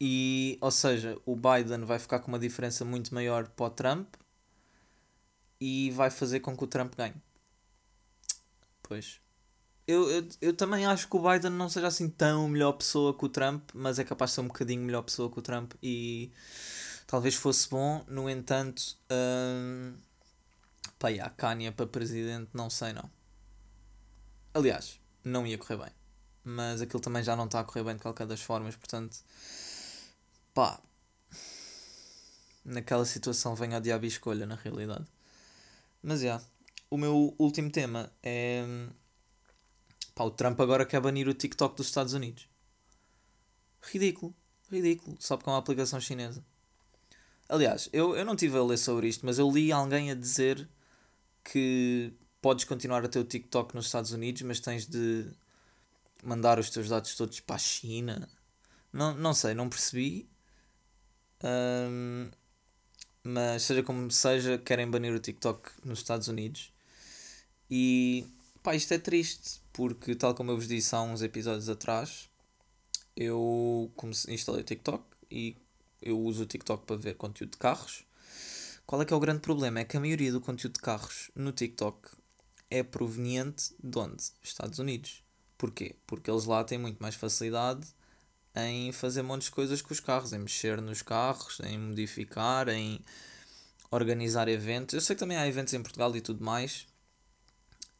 E, 0.00 0.58
ou 0.60 0.70
seja, 0.72 1.16
o 1.24 1.36
Biden 1.36 1.84
vai 1.84 1.98
ficar 1.98 2.18
com 2.18 2.28
uma 2.28 2.38
diferença 2.38 2.84
muito 2.84 3.14
maior 3.14 3.46
para 3.48 3.66
o 3.66 3.70
Trump 3.70 4.14
e 5.60 5.92
vai 5.92 6.10
fazer 6.10 6.40
com 6.40 6.56
que 6.56 6.64
o 6.64 6.66
Trump 6.66 6.96
ganhe. 6.96 7.14
Pois. 8.82 9.20
Eu, 9.86 10.10
eu, 10.10 10.28
eu 10.40 10.56
também 10.56 10.86
acho 10.86 11.08
que 11.08 11.16
o 11.16 11.22
Biden 11.22 11.52
não 11.52 11.68
seja 11.68 11.86
assim 11.86 12.08
tão 12.08 12.48
melhor 12.48 12.72
pessoa 12.72 13.16
que 13.16 13.24
o 13.24 13.28
Trump, 13.28 13.70
mas 13.74 14.00
é 14.00 14.04
capaz 14.04 14.32
de 14.32 14.34
ser 14.36 14.40
um 14.40 14.48
bocadinho 14.48 14.82
melhor 14.82 15.02
pessoa 15.02 15.30
que 15.30 15.38
o 15.38 15.42
Trump 15.42 15.72
e 15.80 16.32
talvez 17.06 17.36
fosse 17.36 17.68
bom. 17.68 18.04
No 18.08 18.28
entanto, 18.28 18.96
hum, 19.08 19.94
pá, 21.02 21.08
yeah, 21.08 21.34
Kanye 21.34 21.72
para 21.72 21.84
presidente, 21.84 22.50
não 22.54 22.70
sei 22.70 22.92
não. 22.92 23.10
Aliás, 24.54 25.00
não 25.24 25.44
ia 25.44 25.58
correr 25.58 25.76
bem. 25.76 25.92
Mas 26.44 26.80
aquilo 26.80 27.02
também 27.02 27.24
já 27.24 27.34
não 27.34 27.46
está 27.46 27.58
a 27.58 27.64
correr 27.64 27.82
bem 27.82 27.96
de 27.96 28.02
qualquer 28.02 28.24
das 28.24 28.40
formas, 28.40 28.76
portanto, 28.76 29.18
pá, 30.54 30.80
naquela 32.64 33.04
situação 33.04 33.56
vem 33.56 33.74
a 33.74 33.80
diabo 33.80 34.04
e 34.04 34.08
escolha, 34.08 34.46
na 34.46 34.54
realidade. 34.54 35.04
Mas 36.00 36.20
já, 36.20 36.26
yeah, 36.26 36.44
o 36.88 36.96
meu 36.96 37.34
último 37.36 37.68
tema 37.68 38.12
é. 38.22 38.64
Pá, 40.14 40.22
o 40.22 40.30
Trump 40.30 40.60
agora 40.60 40.86
quer 40.86 41.00
banir 41.00 41.26
o 41.26 41.34
TikTok 41.34 41.76
dos 41.76 41.88
Estados 41.88 42.12
Unidos. 42.12 42.48
Ridículo, 43.80 44.32
ridículo, 44.70 45.16
só 45.18 45.36
porque 45.36 45.50
é 45.50 45.52
uma 45.52 45.58
aplicação 45.58 46.00
chinesa. 46.00 46.44
Aliás, 47.48 47.88
eu, 47.92 48.14
eu 48.14 48.24
não 48.24 48.36
tive 48.36 48.56
a 48.56 48.62
ler 48.62 48.78
sobre 48.78 49.08
isto, 49.08 49.26
mas 49.26 49.40
eu 49.40 49.50
li 49.50 49.72
alguém 49.72 50.12
a 50.12 50.14
dizer 50.14 50.68
que 51.44 52.12
podes 52.40 52.64
continuar 52.64 53.04
a 53.04 53.08
ter 53.08 53.18
o 53.18 53.24
TikTok 53.24 53.74
nos 53.74 53.86
Estados 53.86 54.12
Unidos, 54.12 54.42
mas 54.42 54.60
tens 54.60 54.86
de 54.86 55.30
mandar 56.22 56.58
os 56.58 56.70
teus 56.70 56.88
dados 56.88 57.14
todos 57.14 57.40
para 57.40 57.56
a 57.56 57.58
China. 57.58 58.28
Não, 58.92 59.14
não 59.14 59.34
sei, 59.34 59.54
não 59.54 59.68
percebi. 59.68 60.28
Um, 61.42 62.30
mas 63.24 63.62
seja 63.62 63.82
como 63.82 64.10
seja, 64.10 64.58
querem 64.58 64.90
banir 64.90 65.14
o 65.14 65.18
TikTok 65.18 65.70
nos 65.84 66.00
Estados 66.00 66.28
Unidos. 66.28 66.72
E 67.70 68.26
pá, 68.62 68.74
isto 68.74 68.92
é 68.92 68.98
triste, 68.98 69.60
porque 69.72 70.14
tal 70.14 70.34
como 70.34 70.50
eu 70.50 70.56
vos 70.56 70.68
disse 70.68 70.94
há 70.94 71.02
uns 71.02 71.22
episódios 71.22 71.68
atrás, 71.68 72.28
eu 73.16 73.90
comecei, 73.96 74.34
instalei 74.34 74.62
o 74.62 74.64
TikTok 74.64 75.04
e 75.30 75.56
eu 76.00 76.20
uso 76.20 76.42
o 76.42 76.46
TikTok 76.46 76.84
para 76.84 76.96
ver 76.96 77.14
conteúdo 77.14 77.52
de 77.52 77.58
carros. 77.58 78.04
Qual 78.92 79.00
é 79.00 79.06
que 79.06 79.14
é 79.14 79.16
o 79.16 79.20
grande 79.20 79.40
problema? 79.40 79.80
É 79.80 79.84
que 79.86 79.96
a 79.96 80.00
maioria 80.00 80.30
do 80.30 80.38
conteúdo 80.38 80.74
de 80.74 80.80
carros 80.80 81.30
no 81.34 81.50
TikTok 81.50 82.10
é 82.68 82.82
proveniente 82.82 83.74
de 83.82 83.98
onde? 83.98 84.22
Estados 84.42 84.78
Unidos. 84.78 85.24
Porquê? 85.56 85.96
Porque 86.06 86.30
eles 86.30 86.44
lá 86.44 86.62
têm 86.62 86.76
muito 86.76 87.00
mais 87.00 87.14
facilidade 87.14 87.88
em 88.54 88.92
fazer 88.92 89.22
montes 89.22 89.46
de 89.46 89.52
coisas 89.52 89.80
com 89.80 89.94
os 89.94 89.98
carros, 89.98 90.34
em 90.34 90.40
mexer 90.40 90.78
nos 90.82 91.00
carros, 91.00 91.58
em 91.60 91.78
modificar, 91.78 92.68
em 92.68 93.02
organizar 93.90 94.46
eventos. 94.46 94.94
Eu 94.94 95.00
sei 95.00 95.16
que 95.16 95.20
também 95.20 95.38
há 95.38 95.48
eventos 95.48 95.72
em 95.72 95.82
Portugal 95.82 96.14
e 96.14 96.20
tudo 96.20 96.44
mais. 96.44 96.86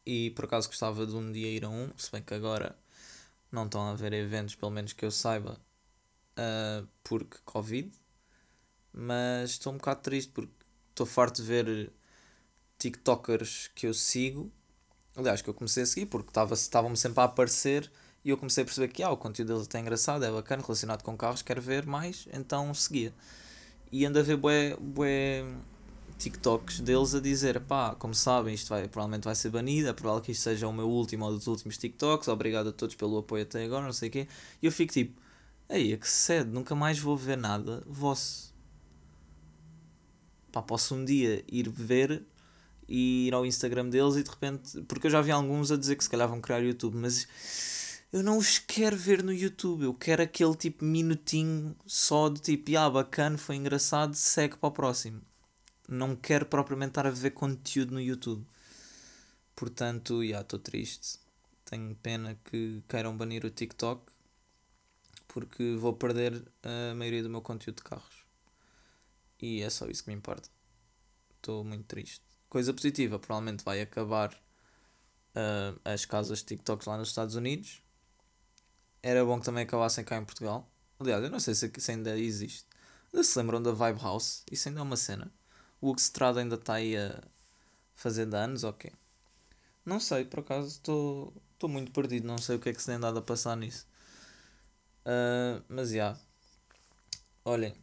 E 0.04 0.28
por 0.32 0.44
acaso 0.44 0.68
gostava 0.68 1.06
de 1.06 1.16
um 1.16 1.32
dia 1.32 1.48
ir 1.48 1.64
a 1.64 1.70
um, 1.70 1.90
se 1.96 2.12
bem 2.12 2.20
que 2.20 2.34
agora 2.34 2.76
não 3.50 3.64
estão 3.64 3.80
a 3.80 3.92
haver 3.92 4.12
eventos, 4.12 4.54
pelo 4.54 4.70
menos 4.70 4.92
que 4.92 5.06
eu 5.06 5.10
saiba, 5.10 5.58
uh, 6.36 6.86
porque 7.02 7.38
Covid. 7.46 7.90
Mas 8.92 9.52
estou 9.52 9.72
um 9.72 9.78
bocado 9.78 10.02
triste 10.02 10.30
porque 10.32 10.61
estou 10.92 11.06
farto 11.06 11.42
de 11.42 11.48
ver 11.48 11.92
TikTokers 12.78 13.70
que 13.74 13.86
eu 13.86 13.94
sigo 13.94 14.52
Aliás, 15.14 15.42
que 15.42 15.50
eu 15.50 15.54
comecei 15.54 15.82
a 15.82 15.86
seguir 15.86 16.06
porque 16.06 16.30
estavam-me 16.54 16.96
sempre 16.96 17.20
a 17.20 17.24
aparecer 17.24 17.90
e 18.24 18.30
eu 18.30 18.38
comecei 18.38 18.62
a 18.62 18.64
perceber 18.64 18.88
que 18.88 19.02
ah, 19.02 19.10
o 19.10 19.16
conteúdo 19.16 19.52
deles 19.54 19.68
é 19.72 19.78
engraçado, 19.78 20.24
é 20.24 20.30
bacana, 20.30 20.62
relacionado 20.62 21.02
com 21.02 21.16
carros, 21.16 21.42
quero 21.42 21.60
ver 21.60 21.84
mais, 21.84 22.26
então 22.32 22.72
seguia. 22.72 23.12
E 23.90 24.06
ando 24.06 24.18
a 24.18 24.22
ver 24.22 24.36
bué, 24.36 24.74
bué 24.80 25.44
TikToks 26.18 26.80
deles 26.80 27.14
a 27.14 27.20
dizer, 27.20 27.60
pá, 27.60 27.94
como 27.94 28.14
sabem, 28.14 28.54
isto 28.54 28.68
vai, 28.70 28.88
provavelmente 28.88 29.24
vai 29.24 29.34
ser 29.34 29.50
banido, 29.50 29.88
é 29.88 29.92
provável 29.92 30.22
que 30.22 30.32
isto 30.32 30.42
seja 30.42 30.66
o 30.66 30.72
meu 30.72 30.88
último 30.88 31.26
ou 31.26 31.32
dos 31.32 31.46
últimos 31.46 31.76
TikToks, 31.76 32.28
obrigado 32.28 32.70
a 32.70 32.72
todos 32.72 32.94
pelo 32.94 33.18
apoio 33.18 33.42
até 33.42 33.64
agora, 33.64 33.84
não 33.84 33.92
sei 33.92 34.08
o 34.08 34.12
quê. 34.12 34.28
E 34.62 34.66
eu 34.66 34.72
fico 34.72 34.92
tipo, 34.94 35.20
ei, 35.68 35.92
é 35.92 35.96
que 35.98 36.08
sede, 36.08 36.48
nunca 36.50 36.74
mais 36.74 36.98
vou 36.98 37.16
ver 37.16 37.36
nada 37.36 37.82
vosso. 37.86 38.51
Pá, 40.52 40.62
posso 40.62 40.94
um 40.94 41.04
dia 41.04 41.44
ir 41.48 41.68
ver 41.68 42.22
e 42.88 43.28
ir 43.28 43.34
ao 43.34 43.46
Instagram 43.46 43.88
deles 43.88 44.16
e 44.16 44.22
de 44.22 44.30
repente. 44.30 44.82
Porque 44.82 45.06
eu 45.06 45.10
já 45.10 45.20
vi 45.20 45.30
alguns 45.30 45.72
a 45.72 45.76
dizer 45.76 45.96
que 45.96 46.04
se 46.04 46.10
calhar 46.10 46.28
vão 46.28 46.40
criar 46.40 46.60
YouTube, 46.60 46.96
mas 46.96 47.26
eu 48.12 48.22
não 48.22 48.38
os 48.38 48.58
quero 48.58 48.96
ver 48.96 49.22
no 49.22 49.32
YouTube. 49.32 49.84
Eu 49.84 49.94
quero 49.94 50.22
aquele 50.22 50.54
tipo 50.54 50.84
minutinho 50.84 51.74
só 51.86 52.28
de 52.28 52.40
tipo, 52.40 52.76
ah, 52.78 52.90
bacana, 52.90 53.38
foi 53.38 53.56
engraçado, 53.56 54.14
segue 54.14 54.56
para 54.56 54.68
o 54.68 54.72
próximo. 54.72 55.22
Não 55.88 56.14
quero 56.16 56.46
propriamente 56.46 56.90
estar 56.90 57.06
a 57.06 57.10
ver 57.10 57.30
conteúdo 57.32 57.92
no 57.94 58.00
YouTube. 58.00 58.44
Portanto, 59.56 60.24
já 60.26 60.40
estou 60.42 60.58
triste. 60.58 61.18
Tenho 61.64 61.94
pena 61.96 62.38
que 62.44 62.82
queiram 62.88 63.16
banir 63.16 63.44
o 63.44 63.50
TikTok. 63.50 64.02
porque 65.28 65.76
vou 65.76 65.94
perder 65.94 66.42
a 66.62 66.94
maioria 66.94 67.22
do 67.22 67.30
meu 67.30 67.40
conteúdo 67.40 67.76
de 67.76 67.82
carros. 67.82 68.21
E 69.42 69.60
é 69.60 69.68
só 69.68 69.86
isso 69.88 70.04
que 70.04 70.10
me 70.10 70.16
importa. 70.16 70.48
Estou 71.36 71.64
muito 71.64 71.84
triste. 71.84 72.22
Coisa 72.48 72.72
positiva, 72.72 73.18
provavelmente 73.18 73.64
vai 73.64 73.80
acabar 73.80 74.32
uh, 74.32 75.80
as 75.84 76.04
casas 76.04 76.38
de 76.38 76.44
TikToks 76.44 76.86
lá 76.86 76.96
nos 76.96 77.08
Estados 77.08 77.34
Unidos. 77.34 77.82
Era 79.02 79.24
bom 79.24 79.40
que 79.40 79.44
também 79.44 79.64
acabassem 79.64 80.04
cá 80.04 80.16
em 80.16 80.24
Portugal. 80.24 80.70
Aliás, 81.00 81.24
eu 81.24 81.30
não 81.30 81.40
sei 81.40 81.56
se, 81.56 81.72
se 81.76 81.90
ainda 81.90 82.16
existe. 82.16 82.64
Ainda 83.12 83.24
se 83.24 83.36
lembram 83.36 83.60
da 83.60 83.72
Vibe 83.72 84.00
House? 84.00 84.44
Isso 84.48 84.68
ainda 84.68 84.78
é 84.78 84.82
uma 84.84 84.96
cena. 84.96 85.32
O 85.80 85.90
Hugo 85.90 85.98
Strada 85.98 86.38
ainda 86.38 86.54
está 86.54 86.74
aí 86.74 86.96
a 86.96 87.20
fazer 87.94 88.26
danos, 88.26 88.62
ok. 88.62 88.92
Não 89.84 89.98
sei, 89.98 90.24
por 90.24 90.40
acaso 90.40 90.68
estou 90.68 91.34
muito 91.64 91.90
perdido. 91.90 92.28
Não 92.28 92.38
sei 92.38 92.54
o 92.54 92.60
que 92.60 92.68
é 92.68 92.72
que 92.72 92.80
se 92.80 92.86
tem 92.86 93.00
dado 93.00 93.18
a 93.18 93.22
passar 93.22 93.56
nisso. 93.56 93.88
Uh, 95.04 95.64
mas 95.68 95.88
já. 95.88 95.94
Yeah. 95.94 96.20
Olhem, 97.44 97.74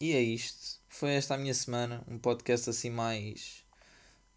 e 0.00 0.12
é 0.12 0.20
isto. 0.20 0.80
Foi 0.88 1.10
esta 1.10 1.34
a 1.34 1.38
minha 1.38 1.54
semana. 1.54 2.02
Um 2.08 2.18
podcast 2.18 2.70
assim 2.70 2.90
mais 2.90 3.62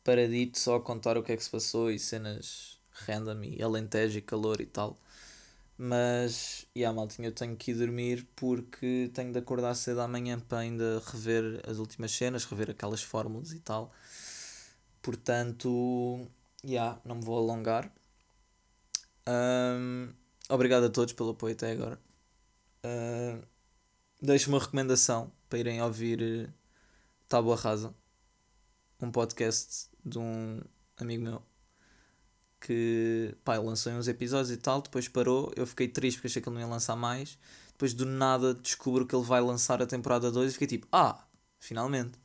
paradito, 0.04 0.60
só 0.60 0.76
a 0.76 0.82
contar 0.82 1.18
o 1.18 1.24
que 1.24 1.32
é 1.32 1.38
que 1.38 1.44
se 1.44 1.50
passou 1.50 1.90
e 1.90 1.98
cenas 1.98 2.78
random 2.92 3.44
e 3.44 3.64
alentejo 3.64 4.18
e 4.20 4.22
calor 4.22 4.60
e 4.62 4.66
tal. 4.66 5.00
Mas, 5.78 6.68
e 6.76 6.80
yeah, 6.82 6.96
maltinha, 6.96 7.30
eu 7.30 7.32
tenho 7.32 7.56
que 7.56 7.72
ir 7.72 7.76
dormir 7.76 8.28
porque 8.36 9.10
tenho 9.14 9.32
de 9.32 9.40
acordar 9.40 9.74
cedo 9.76 10.02
amanhã 10.02 10.40
para 10.40 10.60
ainda 10.60 11.02
rever 11.08 11.62
as 11.68 11.78
últimas 11.78 12.12
cenas, 12.12 12.46
rever 12.46 12.70
aquelas 12.70 13.02
fórmulas 13.02 13.54
e 13.54 13.60
tal. 13.60 13.92
Portanto, 15.02 16.28
yeah, 16.66 17.00
não 17.06 17.16
me 17.16 17.24
vou 17.24 17.38
alongar. 17.38 17.92
Um, 19.28 20.10
obrigado 20.50 20.86
a 20.86 20.90
todos 20.90 21.14
pelo 21.14 21.32
apoio 21.32 21.54
até 21.54 21.72
agora. 21.72 22.00
Uh, 22.86 23.42
deixo 24.22 24.50
uma 24.50 24.60
recomendação 24.60 25.32
para 25.54 25.60
irem 25.60 25.84
ouvir 25.84 26.20
uh, 26.20 26.52
Tábua 27.30 27.56
Rasa, 27.56 27.94
um 29.00 29.12
podcast 29.12 29.88
de 30.04 30.18
um 30.18 30.60
amigo 30.98 31.24
meu 31.24 31.44
que 32.60 33.38
pá, 33.44 33.60
lançou 33.60 33.94
uns 33.94 34.08
episódios 34.08 34.50
e 34.50 34.58
tal, 34.58 34.82
depois 34.82 35.08
parou, 35.08 35.54
eu 35.56 35.68
fiquei 35.68 35.88
triste 35.88 36.18
porque 36.18 36.26
achei 36.26 36.42
que 36.42 36.50
ele 36.50 36.56
não 36.56 36.62
ia 36.62 36.68
lançar 36.68 36.96
mais, 36.96 37.38
depois 37.68 37.94
do 37.94 38.04
nada 38.04 38.56
descubro 38.56 39.06
que 39.06 39.16
ele 39.16 39.24
vai 39.24 39.42
lançar 39.42 39.80
a 39.80 39.86
temporada 39.86 40.32
2 40.32 40.50
e 40.50 40.54
fiquei 40.54 40.68
tipo, 40.68 40.88
ah, 40.92 41.24
finalmente. 41.60 42.18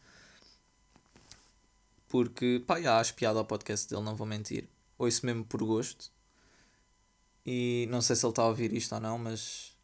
Porque, 2.08 2.64
pá, 2.66 2.80
já 2.80 2.98
acho 2.98 3.12
piada 3.12 3.38
ao 3.38 3.44
podcast 3.44 3.90
dele, 3.90 4.04
não 4.04 4.16
vou 4.16 4.26
mentir. 4.26 4.66
Ouço 4.96 5.26
mesmo 5.26 5.44
por 5.44 5.62
gosto. 5.62 6.10
E 7.44 7.86
não 7.90 8.00
sei 8.00 8.16
se 8.16 8.24
ele 8.24 8.32
está 8.32 8.40
a 8.40 8.46
ouvir 8.46 8.72
isto 8.72 8.94
ou 8.94 9.00
não, 9.02 9.18
mas, 9.18 9.76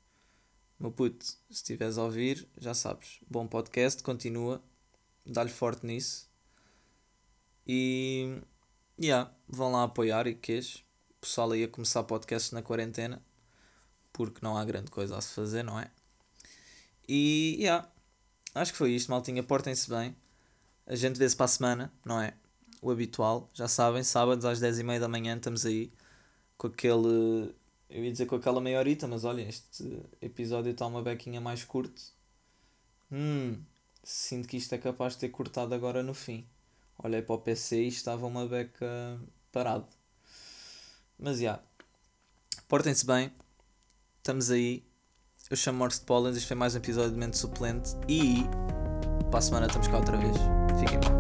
meu 0.79 0.91
puto, 0.91 1.25
se 1.25 1.39
estiveres 1.51 1.99
a 1.99 2.05
ouvir, 2.05 2.47
já 2.59 2.75
sabes. 2.75 3.21
Bom 3.31 3.47
podcast, 3.47 4.03
continua, 4.03 4.63
dá-lhe 5.25 5.51
forte 5.51 5.87
nisso. 5.87 6.29
E 7.67 8.41
yeah, 9.01 9.33
vão 9.49 9.73
lá 9.73 9.85
apoiar 9.85 10.27
e 10.27 10.35
queijo. 10.35 10.79
O 11.11 11.21
pessoal 11.21 11.53
aí 11.53 11.65
a 11.65 11.69
começar 11.69 12.03
podcast 12.03 12.55
na 12.55 12.63
quarentena. 12.63 13.23
Porque 14.13 14.41
não 14.43 14.57
há 14.57 14.65
grande 14.65 14.91
coisa 14.91 15.17
a 15.17 15.21
se 15.21 15.35
fazer, 15.35 15.63
não 15.63 15.79
é? 15.79 15.91
E 17.09 17.57
yeah, 17.59 17.89
acho 18.55 18.73
que 18.73 18.79
foi 18.79 18.93
isto, 18.93 19.11
maltinha. 19.11 19.43
Portem-se 19.43 19.89
bem. 19.89 20.15
A 20.87 20.95
gente 20.95 21.19
vê-se 21.19 21.37
para 21.37 21.47
a 21.47 21.49
semana, 21.49 21.93
não 22.05 22.21
é? 22.21 22.35
O 22.83 22.91
habitual, 22.91 23.51
já 23.55 23.67
sabem, 23.67 24.03
sábados 24.03 24.45
às 24.45 24.61
10h30 24.61 25.01
da 25.01 25.09
manhã 25.09 25.37
estamos 25.37 25.65
aí 25.65 25.91
com 26.59 26.67
aquele. 26.67 27.55
Eu 27.95 28.05
ia 28.05 28.13
dizer 28.13 28.27
com 28.27 28.37
aquela 28.37 28.61
meia 28.61 28.79
horita, 28.79 29.07
mas 29.07 29.25
olha, 29.25 29.43
este 29.43 30.03
episódio 30.21 30.73
está 30.73 30.87
uma 30.87 31.03
bequinha 31.03 31.41
mais 31.41 31.65
curto. 31.65 32.03
Hum, 33.11 33.63
sinto 34.03 34.49
que 34.49 34.57
isto 34.57 34.75
é 34.75 34.79
capaz 34.79 35.15
de 35.15 35.21
ter 35.21 35.29
cortado 35.29 35.75
agora 35.75 36.03
no 36.03 36.13
fim 36.13 36.47
olhei 37.03 37.23
para 37.23 37.35
o 37.35 37.39
PC 37.39 37.83
e 37.83 37.89
estava 37.89 38.27
uma 38.27 38.47
beca 38.47 39.21
parado. 39.51 39.87
Mas 41.19 41.37
já. 41.37 41.43
Yeah. 41.43 41.63
Portem-se 42.69 43.07
bem. 43.07 43.33
Estamos 44.19 44.51
aí. 44.51 44.85
Eu 45.51 45.57
chamo 45.57 45.79
Morse 45.79 46.01
de 46.01 46.07
Pollens. 46.07 46.37
Este 46.37 46.49
foi 46.49 46.57
mais 46.57 46.75
um 46.75 46.79
episódio 46.79 47.13
de 47.13 47.19
Mente 47.19 47.37
Suplente. 47.39 47.91
E 48.09 48.45
para 49.31 49.39
a 49.39 49.43
semana 49.43 49.67
estamos 49.67 49.89
cá 49.89 49.99
outra 49.99 50.17
vez. 50.17 50.37
Fiquem 50.81 50.99
bem. 51.01 51.14